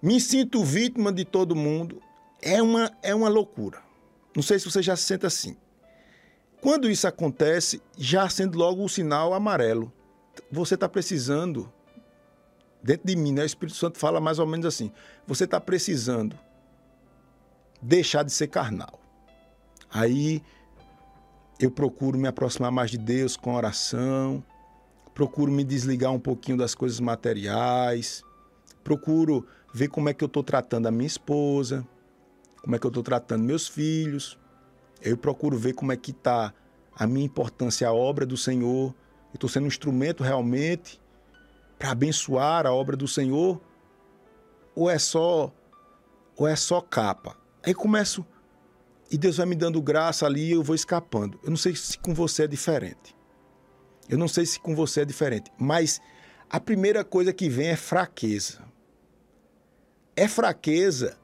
Me 0.00 0.20
sinto 0.20 0.62
vítima 0.62 1.12
de 1.12 1.24
todo 1.24 1.56
mundo. 1.56 2.00
É 2.40 2.62
uma, 2.62 2.90
é 3.02 3.14
uma 3.14 3.28
loucura. 3.28 3.82
Não 4.34 4.42
sei 4.42 4.58
se 4.58 4.66
você 4.66 4.82
já 4.82 4.94
se 4.94 5.04
sente 5.04 5.26
assim. 5.26 5.56
Quando 6.60 6.90
isso 6.90 7.06
acontece, 7.08 7.82
já 7.96 8.24
acende 8.24 8.56
logo 8.56 8.84
o 8.84 8.88
sinal 8.88 9.32
amarelo. 9.34 9.92
Você 10.50 10.74
está 10.74 10.88
precisando. 10.88 11.72
Dentro 12.82 13.06
de 13.06 13.16
mim, 13.16 13.32
né? 13.32 13.42
O 13.42 13.46
Espírito 13.46 13.76
Santo 13.76 13.98
fala 13.98 14.20
mais 14.20 14.38
ou 14.38 14.46
menos 14.46 14.66
assim. 14.66 14.92
Você 15.26 15.44
está 15.44 15.60
precisando 15.60 16.38
deixar 17.80 18.22
de 18.22 18.32
ser 18.32 18.48
carnal. 18.48 19.00
Aí 19.90 20.42
eu 21.58 21.70
procuro 21.70 22.18
me 22.18 22.28
aproximar 22.28 22.70
mais 22.70 22.90
de 22.90 22.98
Deus 22.98 23.36
com 23.36 23.54
oração, 23.54 24.44
procuro 25.14 25.50
me 25.50 25.64
desligar 25.64 26.12
um 26.12 26.18
pouquinho 26.18 26.58
das 26.58 26.74
coisas 26.74 27.00
materiais, 27.00 28.22
procuro 28.84 29.46
ver 29.72 29.88
como 29.88 30.08
é 30.08 30.14
que 30.14 30.22
eu 30.22 30.26
estou 30.26 30.42
tratando 30.42 30.86
a 30.86 30.90
minha 30.90 31.06
esposa, 31.06 31.86
como 32.62 32.76
é 32.76 32.78
que 32.78 32.86
eu 32.86 32.90
estou 32.90 33.02
tratando 33.02 33.42
meus 33.42 33.66
filhos. 33.66 34.38
Eu 35.00 35.16
procuro 35.16 35.56
ver 35.56 35.72
como 35.72 35.92
é 35.92 35.96
que 35.96 36.10
está 36.10 36.52
a 36.94 37.06
minha 37.06 37.24
importância 37.24 37.88
à 37.88 37.92
obra 37.92 38.26
do 38.26 38.36
Senhor. 38.36 38.94
Eu 39.30 39.34
estou 39.34 39.48
sendo 39.48 39.64
um 39.64 39.68
instrumento 39.68 40.22
realmente 40.22 41.00
para 41.78 41.90
abençoar 41.90 42.66
a 42.66 42.72
obra 42.72 42.96
do 42.96 43.06
Senhor? 43.06 43.60
Ou 44.74 44.90
é 44.90 44.98
só 44.98 45.52
ou 46.36 46.46
é 46.46 46.56
só 46.56 46.80
capa? 46.80 47.36
Aí 47.62 47.74
começo 47.74 48.26
e 49.10 49.16
Deus 49.16 49.36
vai 49.36 49.46
me 49.46 49.54
dando 49.54 49.80
graça 49.80 50.26
ali 50.26 50.48
e 50.48 50.52
eu 50.52 50.62
vou 50.62 50.74
escapando. 50.74 51.38
Eu 51.42 51.50
não 51.50 51.56
sei 51.56 51.74
se 51.74 51.98
com 51.98 52.12
você 52.12 52.44
é 52.44 52.46
diferente. 52.46 53.14
Eu 54.08 54.18
não 54.18 54.28
sei 54.28 54.46
se 54.46 54.58
com 54.58 54.74
você 54.74 55.00
é 55.00 55.04
diferente, 55.04 55.50
mas 55.58 56.00
a 56.48 56.60
primeira 56.60 57.04
coisa 57.04 57.32
que 57.32 57.48
vem 57.48 57.68
é 57.68 57.76
fraqueza. 57.76 58.60
É 60.14 60.28
fraqueza, 60.28 61.18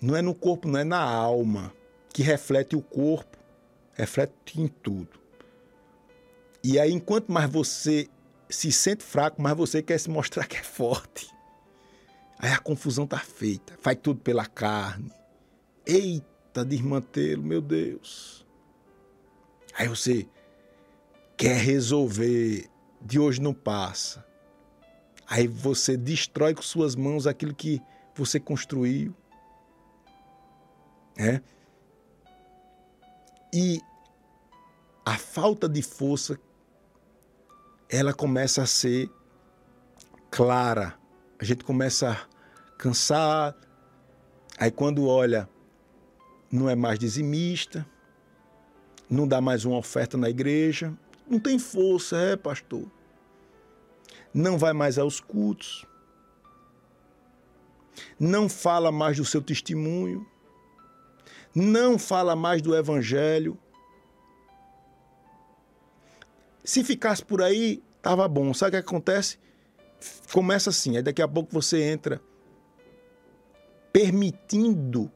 não 0.00 0.16
é 0.16 0.20
no 0.20 0.34
corpo, 0.34 0.68
não 0.68 0.78
é 0.78 0.84
na 0.84 1.00
alma, 1.00 1.72
que 2.12 2.22
reflete 2.22 2.76
o 2.76 2.82
corpo, 2.82 3.38
reflete 3.92 4.60
em 4.60 4.66
tudo. 4.66 5.20
E 6.62 6.78
aí, 6.78 6.92
enquanto 6.92 7.30
mais 7.30 7.50
você 7.50 8.08
se 8.48 8.72
sente 8.72 9.04
fraco, 9.04 9.40
mais 9.40 9.56
você 9.56 9.82
quer 9.82 9.98
se 9.98 10.10
mostrar 10.10 10.46
que 10.46 10.56
é 10.56 10.62
forte. 10.62 11.32
Aí 12.38 12.50
a 12.50 12.58
confusão 12.58 13.06
tá 13.06 13.18
feita, 13.18 13.78
faz 13.80 13.96
tudo 14.02 14.20
pela 14.20 14.46
carne. 14.46 15.12
Eita! 15.86 16.33
Está 16.54 16.62
desmantelo, 16.62 17.42
meu 17.42 17.60
Deus. 17.60 18.46
Aí 19.76 19.88
você 19.88 20.24
quer 21.36 21.56
resolver, 21.56 22.70
de 23.02 23.18
hoje 23.18 23.40
não 23.40 23.52
passa. 23.52 24.24
Aí 25.26 25.48
você 25.48 25.96
destrói 25.96 26.54
com 26.54 26.62
suas 26.62 26.94
mãos 26.94 27.26
aquilo 27.26 27.52
que 27.52 27.82
você 28.14 28.38
construiu. 28.38 29.12
É? 31.18 31.40
E 33.52 33.80
a 35.04 35.18
falta 35.18 35.68
de 35.68 35.82
força 35.82 36.38
ela 37.88 38.14
começa 38.14 38.62
a 38.62 38.66
ser 38.66 39.10
clara. 40.30 40.96
A 41.36 41.44
gente 41.44 41.64
começa 41.64 42.12
a 42.12 42.76
cansar. 42.78 43.56
Aí 44.56 44.70
quando 44.70 45.08
olha 45.08 45.52
não 46.54 46.70
é 46.70 46.76
mais 46.76 47.00
dizimista, 47.00 47.84
não 49.10 49.26
dá 49.26 49.40
mais 49.40 49.64
uma 49.64 49.76
oferta 49.76 50.16
na 50.16 50.30
igreja, 50.30 50.96
não 51.28 51.40
tem 51.40 51.58
força, 51.58 52.16
é, 52.16 52.36
pastor. 52.36 52.88
Não 54.32 54.56
vai 54.56 54.72
mais 54.72 54.96
aos 54.96 55.18
cultos, 55.18 55.84
não 58.18 58.48
fala 58.48 58.92
mais 58.92 59.16
do 59.16 59.24
seu 59.24 59.42
testemunho, 59.42 60.24
não 61.52 61.98
fala 61.98 62.36
mais 62.36 62.62
do 62.62 62.76
evangelho. 62.76 63.58
Se 66.62 66.84
ficasse 66.84 67.24
por 67.24 67.42
aí, 67.42 67.82
tava 68.00 68.28
bom. 68.28 68.54
Sabe 68.54 68.68
o 68.68 68.80
que 68.80 68.88
acontece? 68.88 69.40
Começa 70.32 70.70
assim, 70.70 70.96
aí 70.96 71.02
daqui 71.02 71.20
a 71.20 71.26
pouco 71.26 71.52
você 71.52 71.82
entra 71.82 72.20
permitindo 73.92 75.10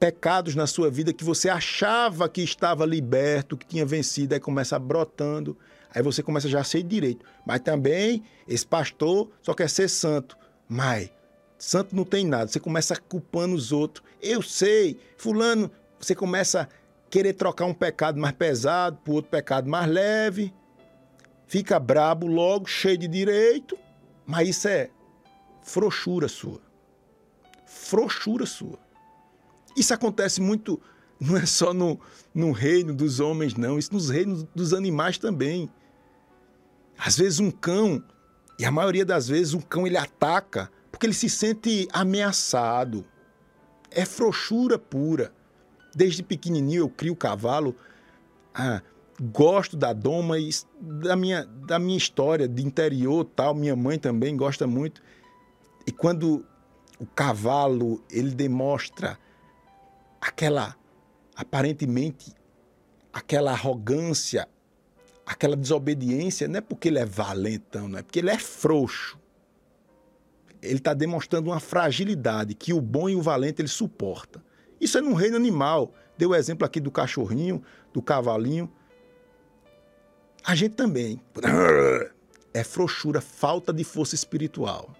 pecados 0.00 0.54
na 0.54 0.66
sua 0.66 0.90
vida 0.90 1.12
que 1.12 1.22
você 1.22 1.50
achava 1.50 2.26
que 2.26 2.40
estava 2.40 2.86
liberto, 2.86 3.54
que 3.54 3.66
tinha 3.66 3.84
vencido, 3.84 4.32
aí 4.32 4.40
começa 4.40 4.78
brotando, 4.78 5.58
aí 5.94 6.02
você 6.02 6.22
começa 6.22 6.48
já 6.48 6.60
a 6.60 6.64
ser 6.64 6.82
direito. 6.82 7.26
Mas 7.46 7.60
também 7.60 8.24
esse 8.48 8.66
pastor 8.66 9.30
só 9.42 9.52
quer 9.52 9.68
ser 9.68 9.88
santo. 9.88 10.38
Mas 10.66 11.10
santo 11.58 11.94
não 11.94 12.04
tem 12.04 12.24
nada, 12.26 12.50
você 12.50 12.58
começa 12.58 12.96
culpando 12.96 13.54
os 13.54 13.72
outros. 13.72 14.02
Eu 14.22 14.40
sei, 14.40 14.98
fulano, 15.18 15.70
você 16.00 16.14
começa 16.14 16.62
a 16.62 16.68
querer 17.10 17.34
trocar 17.34 17.66
um 17.66 17.74
pecado 17.74 18.18
mais 18.18 18.34
pesado 18.34 18.98
por 19.04 19.16
outro 19.16 19.30
pecado 19.30 19.68
mais 19.68 19.86
leve. 19.86 20.54
Fica 21.46 21.78
brabo 21.78 22.26
logo, 22.26 22.66
cheio 22.66 22.96
de 22.96 23.06
direito, 23.06 23.76
mas 24.24 24.48
isso 24.48 24.66
é 24.66 24.88
frouxura 25.62 26.26
sua. 26.26 26.60
Frouxura 27.66 28.46
sua. 28.46 28.78
Isso 29.76 29.94
acontece 29.94 30.40
muito, 30.40 30.80
não 31.20 31.36
é 31.36 31.46
só 31.46 31.72
no, 31.72 31.98
no 32.34 32.52
reino 32.52 32.94
dos 32.94 33.20
homens, 33.20 33.54
não, 33.54 33.78
isso 33.78 33.92
nos 33.92 34.10
reinos 34.10 34.44
dos 34.54 34.72
animais 34.72 35.18
também. 35.18 35.70
Às 36.98 37.16
vezes 37.16 37.40
um 37.40 37.50
cão, 37.50 38.02
e 38.58 38.64
a 38.64 38.70
maioria 38.70 39.04
das 39.04 39.28
vezes 39.28 39.54
um 39.54 39.60
cão 39.60 39.86
ele 39.86 39.96
ataca 39.96 40.70
porque 40.90 41.06
ele 41.06 41.14
se 41.14 41.30
sente 41.30 41.88
ameaçado. 41.94 43.06
É 43.90 44.04
frouxura 44.04 44.78
pura. 44.78 45.32
Desde 45.94 46.22
pequenininho 46.22 46.82
eu 46.82 46.88
crio 46.90 47.16
cavalo, 47.16 47.74
ah, 48.54 48.82
gosto 49.18 49.78
da 49.78 49.94
doma 49.94 50.38
e 50.38 50.50
da 50.78 51.16
minha, 51.16 51.46
da 51.46 51.78
minha 51.78 51.96
história 51.96 52.46
de 52.46 52.62
interior 52.62 53.24
tal. 53.24 53.54
Minha 53.54 53.74
mãe 53.74 53.98
também 53.98 54.36
gosta 54.36 54.66
muito. 54.66 55.02
E 55.86 55.90
quando 55.90 56.44
o 56.98 57.06
cavalo 57.06 58.04
ele 58.10 58.32
demonstra 58.34 59.18
aquela, 60.20 60.76
aparentemente, 61.34 62.34
aquela 63.12 63.52
arrogância, 63.52 64.48
aquela 65.24 65.56
desobediência, 65.56 66.46
não 66.46 66.58
é 66.58 66.60
porque 66.60 66.88
ele 66.88 66.98
é 66.98 67.04
valentão, 67.04 67.88
não 67.88 67.98
é 67.98 68.02
porque 68.02 68.18
ele 68.18 68.30
é 68.30 68.38
frouxo. 68.38 69.18
Ele 70.62 70.78
está 70.78 70.92
demonstrando 70.92 71.50
uma 71.50 71.60
fragilidade 71.60 72.54
que 72.54 72.72
o 72.72 72.80
bom 72.80 73.08
e 73.08 73.16
o 73.16 73.22
valente 73.22 73.62
ele 73.62 73.68
suporta. 73.68 74.44
Isso 74.80 74.98
é 74.98 75.00
no 75.00 75.14
reino 75.14 75.36
animal. 75.36 75.94
Deu 76.18 76.30
o 76.30 76.34
exemplo 76.34 76.66
aqui 76.66 76.80
do 76.80 76.90
cachorrinho, 76.90 77.62
do 77.92 78.02
cavalinho. 78.02 78.70
A 80.44 80.54
gente 80.54 80.74
também. 80.74 81.22
É 82.52 82.64
frouxura, 82.64 83.20
falta 83.20 83.72
de 83.72 83.84
força 83.84 84.14
espiritual. 84.14 84.94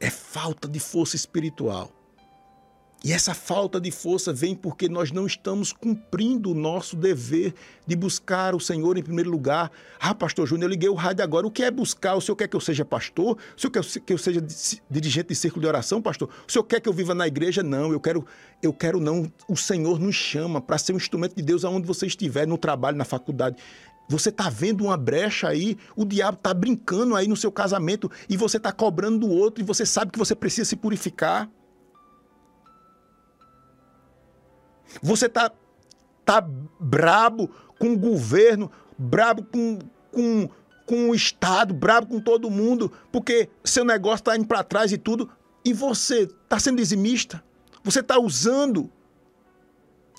É 0.00 0.08
falta 0.08 0.68
de 0.68 0.78
força 0.78 1.16
espiritual. 1.16 1.90
E 3.06 3.12
essa 3.12 3.34
falta 3.34 3.80
de 3.80 3.92
força 3.92 4.32
vem 4.32 4.52
porque 4.52 4.88
nós 4.88 5.12
não 5.12 5.28
estamos 5.28 5.72
cumprindo 5.72 6.50
o 6.50 6.54
nosso 6.54 6.96
dever 6.96 7.54
de 7.86 7.94
buscar 7.94 8.52
o 8.52 8.58
Senhor 8.58 8.98
em 8.98 9.02
primeiro 9.04 9.30
lugar. 9.30 9.70
Ah, 10.00 10.12
pastor 10.12 10.44
Júnior, 10.44 10.64
eu 10.64 10.70
liguei 10.70 10.88
o 10.88 10.94
rádio 10.94 11.22
agora. 11.22 11.46
O 11.46 11.50
que 11.52 11.62
é 11.62 11.70
buscar? 11.70 12.16
O 12.16 12.20
senhor 12.20 12.34
quer 12.34 12.48
que 12.48 12.56
eu 12.56 12.60
seja 12.60 12.84
pastor? 12.84 13.38
O 13.56 13.60
senhor 13.60 13.70
quer 13.70 13.84
que 14.00 14.12
eu 14.12 14.18
seja 14.18 14.44
dirigente 14.90 15.28
de 15.28 15.36
círculo 15.36 15.60
de 15.60 15.68
oração, 15.68 16.02
pastor? 16.02 16.28
O 16.48 16.50
senhor 16.50 16.64
quer 16.64 16.80
que 16.80 16.88
eu 16.88 16.92
viva 16.92 17.14
na 17.14 17.28
igreja? 17.28 17.62
Não, 17.62 17.92
eu 17.92 18.00
quero, 18.00 18.26
eu 18.60 18.72
quero 18.72 18.98
não. 18.98 19.32
O 19.48 19.56
Senhor 19.56 20.00
nos 20.00 20.16
chama 20.16 20.60
para 20.60 20.76
ser 20.76 20.92
um 20.92 20.96
instrumento 20.96 21.36
de 21.36 21.44
Deus 21.44 21.64
aonde 21.64 21.86
você 21.86 22.08
estiver, 22.08 22.44
no 22.44 22.58
trabalho, 22.58 22.96
na 22.96 23.04
faculdade. 23.04 23.56
Você 24.08 24.30
está 24.30 24.50
vendo 24.50 24.82
uma 24.82 24.96
brecha 24.96 25.46
aí, 25.46 25.78
o 25.94 26.04
diabo 26.04 26.38
está 26.38 26.52
brincando 26.52 27.14
aí 27.14 27.28
no 27.28 27.36
seu 27.36 27.52
casamento 27.52 28.10
e 28.28 28.36
você 28.36 28.56
está 28.56 28.72
cobrando 28.72 29.20
do 29.20 29.30
outro 29.30 29.62
e 29.62 29.64
você 29.64 29.86
sabe 29.86 30.10
que 30.10 30.18
você 30.18 30.34
precisa 30.34 30.68
se 30.68 30.74
purificar. 30.74 31.48
Você 35.02 35.28
tá, 35.28 35.50
tá 36.24 36.40
brabo 36.80 37.50
com 37.78 37.92
o 37.92 37.98
governo, 37.98 38.70
brabo 38.96 39.44
com, 39.44 39.78
com, 40.12 40.48
com 40.86 41.10
o 41.10 41.14
Estado, 41.14 41.74
brabo 41.74 42.06
com 42.06 42.20
todo 42.20 42.50
mundo, 42.50 42.92
porque 43.12 43.48
seu 43.64 43.84
negócio 43.84 44.22
está 44.22 44.36
indo 44.36 44.46
para 44.46 44.64
trás 44.64 44.92
e 44.92 44.98
tudo, 44.98 45.30
e 45.64 45.72
você 45.72 46.22
está 46.22 46.58
sendo 46.58 46.78
dizimista. 46.78 47.42
Você 47.82 48.00
está 48.00 48.18
usando 48.18 48.90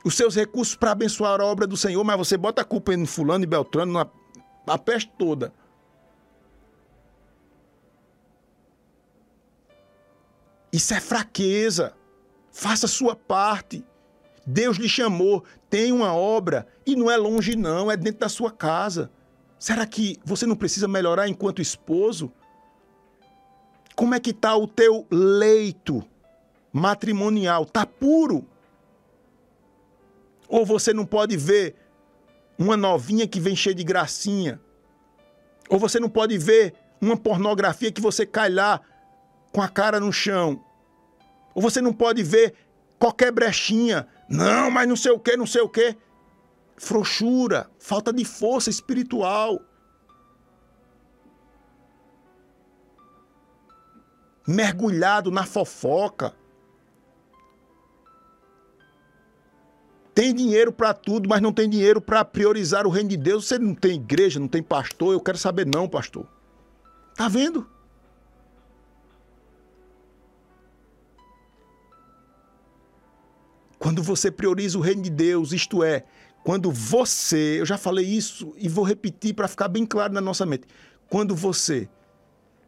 os 0.04 0.16
seus 0.16 0.36
recursos 0.36 0.76
para 0.76 0.92
abençoar 0.92 1.42
a 1.42 1.46
obra 1.46 1.68
do 1.68 1.76
Senhor, 1.76 2.04
mas 2.04 2.18
você 2.18 2.38
bota 2.38 2.62
a 2.62 2.66
culpa 2.66 2.94
em 2.94 3.06
fulano 3.06 3.44
e 3.44 3.48
beltrano, 3.48 3.92
na, 3.92 4.08
na 4.66 4.78
peste 4.78 5.12
toda. 5.18 5.54
Isso 10.72 10.94
é 10.94 11.00
fraqueza. 11.00 11.94
Faça 12.52 12.86
a 12.86 12.90
sua 12.90 13.16
parte. 13.16 13.84
Deus 14.50 14.78
lhe 14.78 14.88
chamou, 14.88 15.44
tem 15.70 15.92
uma 15.92 16.16
obra 16.16 16.66
e 16.86 16.96
não 16.96 17.12
é 17.12 17.18
longe 17.18 17.54
não, 17.58 17.92
é 17.92 17.98
dentro 17.98 18.22
da 18.22 18.30
sua 18.30 18.50
casa. 18.50 19.12
Será 19.60 19.86
que 19.86 20.18
você 20.24 20.46
não 20.46 20.56
precisa 20.56 20.88
melhorar 20.88 21.28
enquanto 21.28 21.62
esposo? 21.62 22.32
Como 23.94 24.16
é 24.16 24.22
que 24.22 24.30
está 24.30 24.56
o 24.56 24.66
teu 24.66 25.06
leito 25.12 26.02
matrimonial? 26.72 27.64
Está 27.64 27.86
puro? 27.86 28.48
Ou 30.48 30.66
você 30.66 30.94
não 30.94 31.06
pode 31.06 31.36
ver 31.36 31.76
uma 32.58 32.78
novinha 32.78 33.28
que 33.28 33.42
vem 33.42 33.56
cheia 33.56 33.76
de 33.76 33.84
gracinha? 33.84 34.62
Ou 35.70 35.78
você 35.78 36.00
não 36.00 36.10
pode 36.10 36.38
ver 36.38 36.74
uma 37.02 37.18
pornografia 37.18 37.92
que 37.92 38.00
você 38.00 38.26
cai 38.26 38.50
lá 38.50 38.80
com 39.52 39.62
a 39.62 39.68
cara 39.68 40.00
no 40.00 40.14
chão? 40.14 40.64
Ou 41.54 41.62
você 41.62 41.82
não 41.82 41.92
pode 41.92 42.24
ver 42.24 42.54
qualquer 42.98 43.30
brechinha? 43.34 44.08
Não, 44.30 44.70
mas 44.70 44.88
não 44.88 44.96
sei 44.96 45.12
o 45.12 45.20
que, 45.20 45.38
não 45.38 45.46
sei 45.46 45.62
o 45.62 45.70
que. 45.70 45.96
Frouxura, 46.76 47.70
falta 47.80 48.12
de 48.12 48.26
força 48.26 48.70
espiritual. 48.70 49.62
Mergulhado 54.46 55.32
na 55.32 55.44
fofoca. 55.44 56.34
Tem 60.14 60.34
dinheiro 60.34 60.72
para 60.72 60.94
tudo, 60.94 61.30
mas 61.30 61.42
não 61.42 61.54
tem 61.54 61.70
dinheiro 61.70 62.02
para 62.02 62.26
priorizar 62.26 62.88
o 62.88 62.90
reino 62.90 63.10
de 63.10 63.18
Deus. 63.18 63.48
Você 63.48 63.60
não 63.60 63.76
tem 63.76 63.96
igreja, 63.96 64.40
não 64.40 64.48
tem 64.48 64.64
pastor. 64.64 65.14
Eu 65.14 65.22
quero 65.22 65.38
saber, 65.38 65.66
não, 65.66 65.88
pastor. 65.88 66.28
Tá 67.16 67.28
vendo? 67.28 67.70
Quando 73.88 74.04
você 74.04 74.30
prioriza 74.30 74.78
o 74.78 74.82
reino 74.82 75.02
de 75.02 75.10
Deus, 75.10 75.54
isto 75.54 75.82
é, 75.82 76.04
quando 76.44 76.70
você, 76.70 77.62
eu 77.62 77.66
já 77.66 77.78
falei 77.78 78.06
isso 78.06 78.54
e 78.58 78.68
vou 78.68 78.84
repetir 78.84 79.34
para 79.34 79.48
ficar 79.48 79.70
bem 79.70 79.86
claro 79.86 80.12
na 80.12 80.20
nossa 80.20 80.46
mente. 80.46 80.68
Quando 81.10 81.34
você 81.34 81.88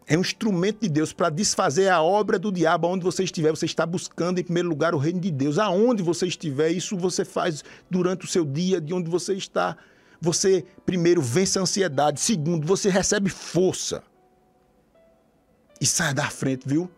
é 0.08 0.18
um 0.18 0.22
instrumento 0.22 0.80
de 0.80 0.88
Deus 0.88 1.12
para 1.12 1.30
desfazer 1.30 1.90
a 1.90 2.02
obra 2.02 2.40
do 2.40 2.54
diabo 2.54 2.88
aonde 2.88 3.04
você 3.04 3.26
estiver. 3.26 3.52
Você 3.52 3.66
está 3.66 3.86
buscando, 3.86 4.40
em 4.40 4.44
primeiro 4.46 4.70
lugar, 4.70 4.96
o 4.96 4.98
reino 4.98 5.20
de 5.20 5.30
Deus. 5.30 5.60
Aonde 5.60 6.02
você 6.02 6.26
estiver, 6.26 6.70
isso 6.70 6.96
você 6.96 7.26
faz 7.26 7.66
durante 7.92 8.24
o 8.24 8.30
seu 8.30 8.46
dia, 8.46 8.80
de 8.80 8.94
onde 8.94 9.10
você 9.10 9.34
está. 9.34 9.76
Você, 10.22 10.64
primeiro, 10.86 11.22
vence 11.22 11.60
a 11.60 11.64
ansiedade. 11.64 12.22
Segundo, 12.22 12.66
você 12.66 12.90
recebe 12.90 13.30
força. 13.30 14.02
E 15.82 15.86
sai 15.86 16.14
da 16.14 16.30
frente, 16.30 16.66
viu? 16.66 16.90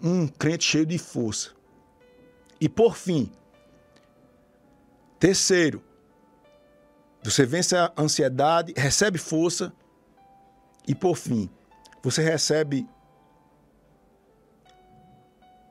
Um 0.00 0.28
crente 0.28 0.62
cheio 0.62 0.86
de 0.86 0.96
força. 0.96 1.50
E 2.60 2.68
por 2.68 2.96
fim, 2.96 3.32
terceiro, 5.24 5.82
você 7.22 7.46
vence 7.46 7.74
a 7.74 7.90
ansiedade, 7.96 8.74
recebe 8.76 9.16
força. 9.18 9.72
E 10.86 10.94
por 10.94 11.16
fim, 11.16 11.48
você 12.02 12.22
recebe 12.22 12.86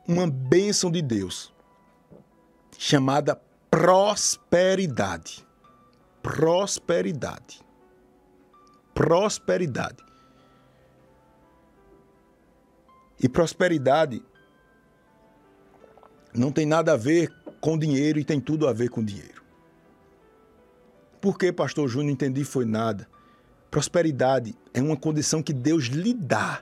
uma 0.08 0.28
bênção 0.28 0.90
de 0.90 1.04
Deus 1.04 1.54
chamada 2.80 3.40
prosperidade. 3.70 5.46
Prosperidade. 6.24 7.62
Prosperidade. 8.92 10.04
E 13.22 13.30
prosperidade 13.30 14.26
não 16.34 16.52
tem 16.52 16.66
nada 16.66 16.94
a 16.94 16.98
ver 16.98 17.32
com 17.62 17.78
dinheiro 17.78 18.18
e 18.18 18.26
tem 18.26 18.42
tudo 18.42 18.68
a 18.68 18.74
ver 18.74 18.90
com 18.90 19.06
dinheiro. 19.06 19.43
Por 21.24 21.38
que, 21.38 21.54
pastor 21.54 21.88
Júnior, 21.88 22.12
entendi 22.12 22.44
foi 22.44 22.66
nada? 22.66 23.08
Prosperidade 23.72 24.54
é 24.74 24.82
uma 24.82 24.98
condição 24.98 25.42
que 25.42 25.54
Deus 25.54 25.86
lhe 25.86 26.14
dá 26.14 26.62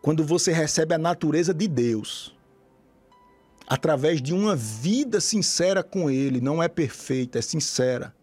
quando 0.00 0.24
você 0.24 0.50
recebe 0.50 0.94
a 0.94 0.98
natureza 0.98 1.52
de 1.52 1.68
Deus. 1.68 2.34
Através 3.66 4.22
de 4.22 4.32
uma 4.32 4.56
vida 4.56 5.20
sincera 5.20 5.82
com 5.82 6.10
Ele, 6.10 6.40
não 6.40 6.62
é 6.62 6.68
perfeita, 6.68 7.38
é 7.38 7.42
sincera. 7.42 8.14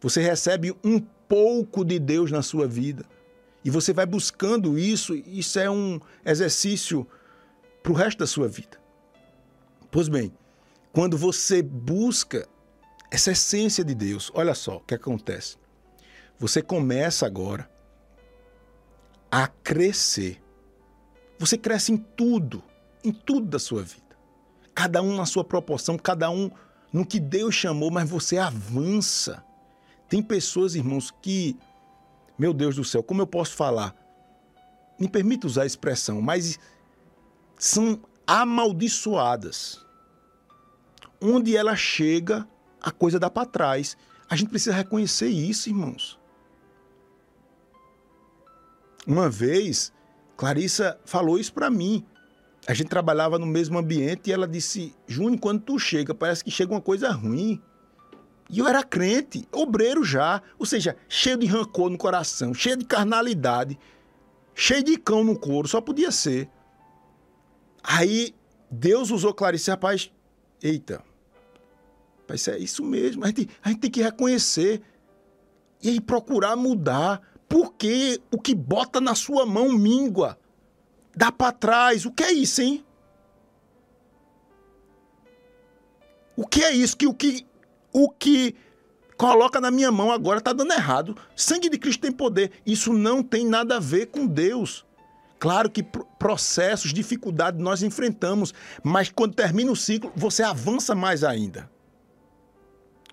Você 0.00 0.22
recebe 0.22 0.72
um 0.84 1.00
pouco 1.00 1.84
de 1.84 1.98
Deus 1.98 2.30
na 2.30 2.40
sua 2.40 2.68
vida. 2.68 3.04
E 3.64 3.70
você 3.70 3.92
vai 3.92 4.06
buscando 4.06 4.78
isso, 4.78 5.16
isso 5.16 5.58
é 5.58 5.68
um 5.68 5.98
exercício 6.24 7.04
para 7.82 7.90
o 7.90 7.96
resto 7.96 8.18
da 8.18 8.26
sua 8.28 8.46
vida. 8.46 8.78
Pois 9.90 10.06
bem, 10.06 10.32
quando 10.92 11.18
você 11.18 11.60
busca 11.60 12.46
essa 13.10 13.30
essência 13.30 13.84
de 13.84 13.94
Deus, 13.94 14.30
olha 14.34 14.54
só 14.54 14.76
o 14.76 14.80
que 14.80 14.94
acontece. 14.94 15.56
Você 16.38 16.60
começa 16.60 17.26
agora 17.26 17.70
a 19.30 19.46
crescer. 19.46 20.42
Você 21.38 21.56
cresce 21.56 21.92
em 21.92 21.96
tudo, 21.96 22.62
em 23.04 23.12
tudo 23.12 23.46
da 23.46 23.58
sua 23.58 23.82
vida. 23.82 24.16
Cada 24.74 25.02
um 25.02 25.16
na 25.16 25.26
sua 25.26 25.44
proporção, 25.44 25.96
cada 25.96 26.30
um 26.30 26.50
no 26.92 27.04
que 27.06 27.20
Deus 27.20 27.54
chamou, 27.54 27.90
mas 27.90 28.08
você 28.08 28.38
avança. 28.38 29.44
Tem 30.08 30.22
pessoas, 30.22 30.74
irmãos, 30.74 31.10
que, 31.22 31.56
meu 32.38 32.52
Deus 32.52 32.76
do 32.76 32.84
céu, 32.84 33.02
como 33.02 33.22
eu 33.22 33.26
posso 33.26 33.54
falar? 33.54 33.94
Me 34.98 35.08
permita 35.08 35.46
usar 35.46 35.62
a 35.62 35.66
expressão, 35.66 36.20
mas 36.22 36.58
são 37.58 38.00
amaldiçoadas. 38.26 39.84
Onde 41.20 41.56
ela 41.56 41.74
chega, 41.74 42.46
a 42.86 42.92
coisa 42.92 43.18
dá 43.18 43.28
para 43.28 43.44
trás. 43.44 43.96
A 44.30 44.36
gente 44.36 44.48
precisa 44.48 44.72
reconhecer 44.72 45.26
isso, 45.26 45.68
irmãos. 45.68 46.16
Uma 49.04 49.28
vez, 49.28 49.92
Clarissa 50.36 50.96
falou 51.04 51.36
isso 51.36 51.52
para 51.52 51.68
mim. 51.68 52.06
A 52.64 52.72
gente 52.74 52.88
trabalhava 52.88 53.40
no 53.40 53.46
mesmo 53.46 53.76
ambiente 53.76 54.30
e 54.30 54.32
ela 54.32 54.46
disse: 54.46 54.94
Júnior, 55.04 55.40
quando 55.40 55.62
tu 55.62 55.80
chega, 55.80 56.14
parece 56.14 56.44
que 56.44 56.50
chega 56.50 56.72
uma 56.72 56.80
coisa 56.80 57.10
ruim. 57.10 57.60
E 58.48 58.60
eu 58.60 58.68
era 58.68 58.84
crente, 58.84 59.48
obreiro 59.50 60.04
já, 60.04 60.40
ou 60.56 60.64
seja, 60.64 60.96
cheio 61.08 61.36
de 61.36 61.46
rancor 61.46 61.90
no 61.90 61.98
coração, 61.98 62.54
cheio 62.54 62.76
de 62.76 62.84
carnalidade, 62.84 63.76
cheio 64.54 64.84
de 64.84 64.96
cão 64.96 65.24
no 65.24 65.36
couro, 65.36 65.66
só 65.66 65.80
podia 65.80 66.12
ser. 66.12 66.48
Aí 67.82 68.32
Deus 68.70 69.10
usou 69.10 69.34
Clarice, 69.34 69.70
rapaz, 69.70 70.12
eita, 70.62 71.02
rapaz, 72.26 72.48
é 72.48 72.58
isso 72.58 72.84
mesmo, 72.84 73.24
a 73.24 73.28
gente, 73.28 73.48
a 73.62 73.68
gente 73.68 73.80
tem 73.80 73.90
que 73.90 74.02
reconhecer 74.02 74.82
e 75.82 75.90
aí 75.90 76.00
procurar 76.00 76.56
mudar. 76.56 77.22
Porque 77.48 78.20
o 78.32 78.40
que 78.40 78.54
bota 78.54 79.00
na 79.00 79.14
sua 79.14 79.46
mão 79.46 79.70
míngua. 79.70 80.36
Dá 81.14 81.30
para 81.30 81.52
trás. 81.52 82.04
O 82.04 82.10
que 82.10 82.24
é 82.24 82.32
isso, 82.32 82.60
hein? 82.60 82.84
O 86.36 86.44
que 86.44 86.64
é 86.64 86.72
isso? 86.72 86.96
Que 86.96 87.06
o 87.06 87.14
que 87.14 87.46
o 87.92 88.10
que 88.10 88.54
coloca 89.16 89.60
na 89.60 89.70
minha 89.70 89.92
mão 89.92 90.10
agora 90.10 90.38
está 90.38 90.52
dando 90.52 90.72
errado. 90.72 91.16
Sangue 91.36 91.70
de 91.70 91.78
Cristo 91.78 92.00
tem 92.00 92.10
poder. 92.10 92.50
Isso 92.66 92.92
não 92.92 93.22
tem 93.22 93.46
nada 93.46 93.76
a 93.76 93.80
ver 93.80 94.06
com 94.06 94.26
Deus. 94.26 94.84
Claro 95.38 95.70
que 95.70 95.84
processos, 96.18 96.92
dificuldades 96.92 97.60
nós 97.60 97.82
enfrentamos, 97.82 98.52
mas 98.82 99.10
quando 99.10 99.34
termina 99.34 99.70
o 99.70 99.76
ciclo, 99.76 100.10
você 100.16 100.42
avança 100.42 100.94
mais 100.94 101.22
ainda. 101.22 101.70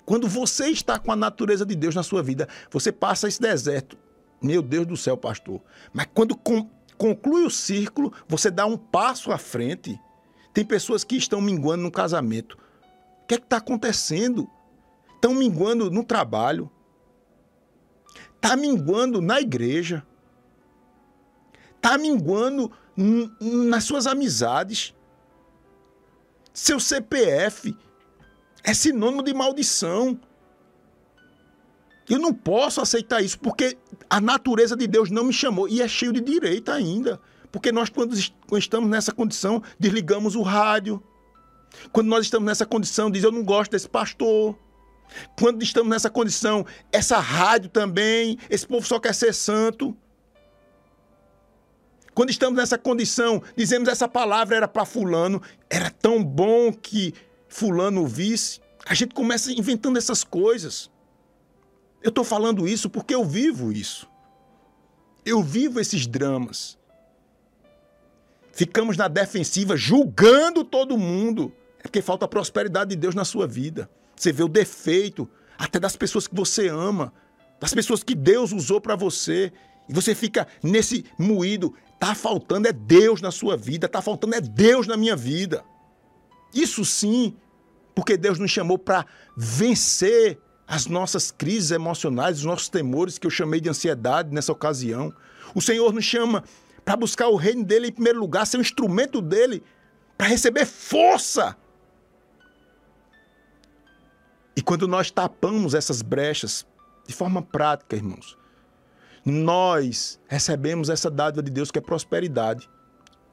Quando 0.06 0.28
você 0.28 0.68
está 0.68 1.00
com 1.00 1.12
a 1.12 1.16
natureza 1.16 1.66
de 1.66 1.76
Deus 1.76 1.96
na 1.96 2.04
sua 2.04 2.22
vida, 2.22 2.48
você 2.70 2.92
passa 2.92 3.28
esse 3.28 3.40
deserto 3.40 3.98
meu 4.44 4.62
Deus 4.62 4.86
do 4.86 4.98
céu, 4.98 5.16
pastor. 5.16 5.62
Mas 5.94 6.08
quando 6.14 6.38
conclui 6.98 7.46
o 7.46 7.50
círculo, 7.50 8.12
você 8.28 8.52
dá 8.52 8.66
um 8.66 8.78
passo 8.78 9.32
à 9.32 9.38
frente. 9.38 9.98
Tem 10.54 10.66
pessoas 10.66 11.06
que 11.06 11.16
estão 11.16 11.40
minguando 11.40 11.84
no 11.84 11.92
casamento. 11.92 12.58
O 13.24 13.26
que 13.26 13.36
é 13.36 13.38
está 13.38 13.58
acontecendo? 13.58 14.50
Estão 15.16 15.34
minguando 15.34 15.90
no 15.90 16.04
trabalho. 16.04 16.70
Está 18.36 18.58
minguando 18.58 19.22
na 19.22 19.40
igreja. 19.40 20.06
Está 21.78 21.98
minguando 21.98 22.70
nas 23.40 23.86
suas 23.86 24.06
amizades. 24.06 24.94
Seu 26.54 26.82
CPF 26.82 27.76
é 28.64 28.74
sinônimo 28.74 29.22
de 29.22 29.34
maldição. 29.34 30.20
Eu 32.10 32.20
não 32.20 32.34
posso 32.34 32.82
aceitar 32.82 33.22
isso, 33.22 33.40
porque 33.40 33.78
a 34.10 34.20
natureza 34.20 34.76
de 34.76 34.88
Deus 34.88 35.10
não 35.10 35.26
me 35.26 35.34
chamou. 35.34 35.68
E 35.68 35.82
é 35.82 35.88
cheio 35.88 36.14
de 36.14 36.22
direito 36.22 36.72
ainda. 36.72 37.20
Porque 37.52 37.72
nós, 37.72 37.90
quando 37.90 38.16
estamos 38.58 38.90
nessa 38.90 39.12
condição, 39.12 39.62
desligamos 39.80 40.36
o 40.36 40.42
rádio. 40.42 41.02
Quando 41.92 42.08
nós 42.08 42.26
estamos 42.26 42.46
nessa 42.46 42.66
condição, 42.66 43.12
diz: 43.12 43.24
Eu 43.24 43.32
não 43.32 43.44
gosto 43.44 43.72
desse 43.72 43.88
pastor. 43.88 44.58
Quando 45.38 45.62
estamos 45.62 45.90
nessa 45.90 46.10
condição, 46.10 46.66
essa 46.92 47.20
rádio 47.20 47.70
também, 47.70 48.38
esse 48.50 48.66
povo 48.66 48.86
só 48.86 49.00
quer 49.00 49.14
ser 49.14 49.34
santo. 49.34 49.96
Quando 52.14 52.30
estamos 52.30 52.58
nessa 52.58 52.78
condição, 52.78 53.42
dizemos 53.56 53.90
essa 53.90 54.08
palavra 54.08 54.56
era 54.56 54.68
para 54.68 54.86
Fulano, 54.86 55.42
era 55.70 55.90
tão 55.90 56.24
bom 56.24 56.72
que 56.72 57.14
Fulano 57.54 58.08
visse. 58.08 58.60
A 58.84 58.96
gente 58.96 59.14
começa 59.14 59.52
inventando 59.52 59.98
essas 59.98 60.24
coisas. 60.24 60.90
Eu 62.02 62.10
estou 62.10 62.24
falando 62.24 62.68
isso 62.68 62.90
porque 62.90 63.14
eu 63.14 63.24
vivo 63.24 63.72
isso. 63.72 64.10
Eu 65.24 65.42
vivo 65.44 65.80
esses 65.80 66.08
dramas. 66.08 66.78
Ficamos 68.52 68.98
na 68.98 69.08
defensiva 69.08 69.78
julgando 69.78 70.64
todo 70.64 70.98
mundo. 70.98 71.54
É 71.80 71.84
porque 71.84 72.02
falta 72.02 72.26
a 72.26 72.28
prosperidade 72.28 72.90
de 72.90 72.96
Deus 72.96 73.14
na 73.14 73.24
sua 73.24 73.46
vida. 73.46 73.88
Você 74.16 74.32
vê 74.32 74.44
o 74.44 74.48
defeito 74.48 75.30
até 75.56 75.80
das 75.80 75.96
pessoas 75.96 76.28
que 76.28 76.36
você 76.36 76.68
ama, 76.68 77.14
das 77.60 77.74
pessoas 77.74 78.04
que 78.04 78.16
Deus 78.16 78.52
usou 78.52 78.82
para 78.82 78.96
você. 78.96 79.54
E 79.88 79.94
você 79.94 80.16
fica 80.16 80.48
nesse 80.64 81.06
moído. 81.20 81.76
Tá 82.00 82.16
faltando 82.16 82.68
é 82.68 82.74
Deus 82.74 83.22
na 83.22 83.30
sua 83.32 83.56
vida, 83.56 83.88
tá 83.88 84.02
faltando 84.02 84.36
é 84.36 84.42
Deus 84.42 84.88
na 84.88 84.98
minha 84.98 85.16
vida. 85.16 85.64
Isso 86.54 86.86
sim, 86.86 87.36
porque 87.96 88.18
Deus 88.18 88.40
nos 88.40 88.52
chamou 88.52 88.78
para 88.78 89.06
vencer 89.36 90.40
as 90.68 90.88
nossas 90.88 91.32
crises 91.32 91.72
emocionais, 91.72 92.40
os 92.40 92.46
nossos 92.46 92.70
temores, 92.70 93.18
que 93.18 93.28
eu 93.28 93.32
chamei 93.32 93.60
de 93.60 93.70
ansiedade 93.70 94.34
nessa 94.34 94.52
ocasião. 94.52 95.14
O 95.54 95.62
Senhor 95.62 95.94
nos 95.94 96.06
chama 96.06 96.44
para 96.84 96.96
buscar 96.96 97.28
o 97.28 97.36
reino 97.36 97.64
dele 97.64 97.88
em 97.88 97.92
primeiro 97.92 98.20
lugar, 98.20 98.46
ser 98.46 98.58
um 98.58 98.62
instrumento 98.62 99.22
dele 99.22 99.64
para 100.18 100.28
receber 100.28 100.66
força. 100.66 101.56
E 104.56 104.62
quando 104.62 104.88
nós 104.88 105.10
tapamos 105.12 105.74
essas 105.74 106.02
brechas 106.02 106.66
de 107.08 107.14
forma 107.14 107.42
prática, 107.42 107.96
irmãos, 107.96 108.38
nós 109.26 110.20
recebemos 110.28 110.90
essa 110.90 111.10
dádiva 111.10 111.42
de 111.42 111.52
Deus 111.52 111.72
que 111.72 111.80
é 111.80 111.82
prosperidade. 111.82 112.70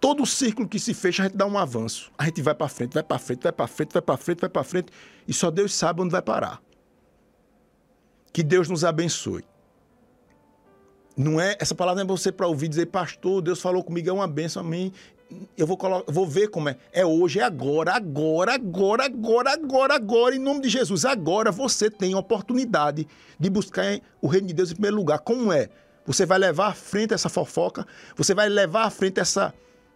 Todo 0.00 0.24
círculo 0.24 0.66
que 0.66 0.78
se 0.78 0.94
fecha, 0.94 1.22
a 1.22 1.26
gente 1.26 1.36
dá 1.36 1.46
um 1.46 1.58
avanço. 1.58 2.10
A 2.16 2.24
gente 2.24 2.40
vai 2.40 2.54
para 2.54 2.68
frente, 2.68 2.94
vai 2.94 3.02
para 3.02 3.18
frente, 3.18 3.42
vai 3.42 3.52
para 3.52 3.66
frente, 3.66 3.92
vai 3.92 4.02
para 4.02 4.16
frente, 4.16 4.40
vai 4.40 4.50
para 4.50 4.64
frente, 4.64 4.92
e 5.28 5.32
só 5.32 5.50
Deus 5.50 5.74
sabe 5.74 6.00
onde 6.00 6.10
vai 6.10 6.22
parar. 6.22 6.60
Que 8.32 8.42
Deus 8.42 8.68
nos 8.68 8.82
abençoe. 8.82 9.44
Não 11.16 11.38
é 11.38 11.54
essa 11.60 11.74
palavra 11.74 12.02
não 12.02 12.14
é 12.14 12.16
você 12.16 12.32
para 12.32 12.46
ouvir 12.46 12.68
dizer, 12.68 12.86
pastor, 12.86 13.42
Deus 13.42 13.60
falou 13.60 13.84
comigo, 13.84 14.08
é 14.08 14.12
uma 14.12 14.26
benção 14.26 14.62
a 14.62 14.66
mim. 14.66 14.90
Eu 15.56 15.66
vou, 15.66 15.76
colocar, 15.76 16.10
vou 16.10 16.26
ver 16.26 16.48
como 16.48 16.70
é. 16.70 16.78
É 16.92 17.04
hoje, 17.04 17.38
é 17.38 17.42
agora, 17.42 17.92
agora, 17.92 18.54
agora, 18.54 19.04
agora, 19.04 19.52
agora, 19.52 19.94
agora, 19.94 20.34
em 20.34 20.38
nome 20.38 20.62
de 20.62 20.70
Jesus. 20.70 21.04
Agora 21.04 21.52
você 21.52 21.90
tem 21.90 22.14
a 22.14 22.18
oportunidade 22.18 23.06
de 23.38 23.50
buscar 23.50 24.00
o 24.20 24.28
reino 24.28 24.46
de 24.46 24.54
Deus 24.54 24.70
em 24.70 24.74
primeiro 24.74 24.96
lugar. 24.96 25.18
Como 25.18 25.52
é? 25.52 25.68
Você 26.06 26.24
vai 26.24 26.38
levar 26.38 26.68
à 26.68 26.74
frente 26.74 27.12
essa 27.12 27.28
fofoca, 27.28 27.86
você 28.16 28.34
vai 28.34 28.48
levar 28.48 28.84
à 28.84 28.90
frente 28.90 29.20
essa 29.20 29.52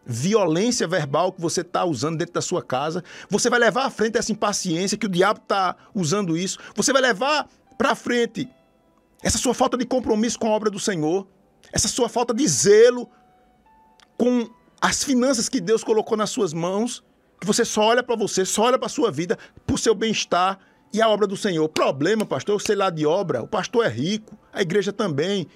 violência 0.07 0.87
verbal 0.87 1.33
que 1.33 1.41
você 1.41 1.63
está 1.63 1.85
usando 1.85 2.19
dentro 2.19 2.35
da 2.35 2.43
sua 2.43 2.63
casa, 2.63 3.03
você 3.29 3.49
vai 3.49 3.59
levar 3.59 3.87
à 3.87 3.91
frente 3.91 4.19
essa 4.19 4.33
impaciência 4.33 4.99
que 4.99 5.07
o 5.07 5.09
diabo 5.09 5.41
está 5.43 5.77
usando 5.95 6.37
isso, 6.37 6.59
você 6.75 6.93
vai 6.93 7.03
levar 7.03 7.49
para 7.79 7.95
frente 7.95 8.49
essa 9.23 9.39
sua 9.39 9.55
falta 9.55 9.77
de 9.77 9.87
compromisso 9.87 10.39
com 10.39 10.49
a 10.49 10.51
obra 10.51 10.71
do 10.71 10.79
Senhor, 10.79 11.27
essa 11.73 11.89
sua 11.89 12.09
falta 12.09 12.35
de 12.35 12.47
zelo 12.47 13.09
com 14.19 14.49
as 14.81 15.03
finanças 15.03 15.49
que 15.49 15.61
Deus 15.61 15.83
colocou 15.83 16.17
nas 16.17 16.31
suas 16.31 16.53
mãos, 16.53 17.03
que 17.41 17.47
você 17.47 17.65
só 17.65 17.83
olha 17.83 18.03
para 18.03 18.17
você, 18.17 18.45
só 18.45 18.65
olha 18.65 18.79
para 18.79 18.87
a 18.87 18.91
sua 18.91 19.11
vida, 19.11 19.39
para 19.67 19.75
o 19.75 19.79
seu 19.79 19.95
bem-estar 19.95 20.59
e 20.93 21.01
a 21.01 21.09
obra 21.09 21.27
do 21.27 21.37
Senhor. 21.37 21.69
Problema, 21.69 22.25
pastor, 22.25 22.61
sei 22.61 22.77
lá 22.77 22.91
de 22.91 23.07
obra, 23.07 23.43
o 23.43 23.49
pastor 23.49 23.85
é 23.85 23.89
rico, 23.89 24.39
a 24.53 24.63
igreja 24.63 24.93
também. 24.93 25.49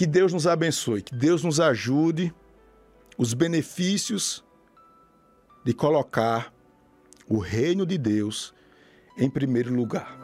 Que 0.00 0.06
Deus 0.06 0.32
nos 0.32 0.46
abençoe, 0.46 1.02
que 1.02 1.14
Deus 1.14 1.44
nos 1.44 1.60
ajude 1.60 2.32
os 3.18 3.34
benefícios 3.34 4.42
de 5.62 5.74
colocar 5.74 6.54
o 7.28 7.36
reino 7.36 7.84
de 7.84 7.98
Deus 7.98 8.54
em 9.18 9.28
primeiro 9.28 9.70
lugar. 9.74 10.18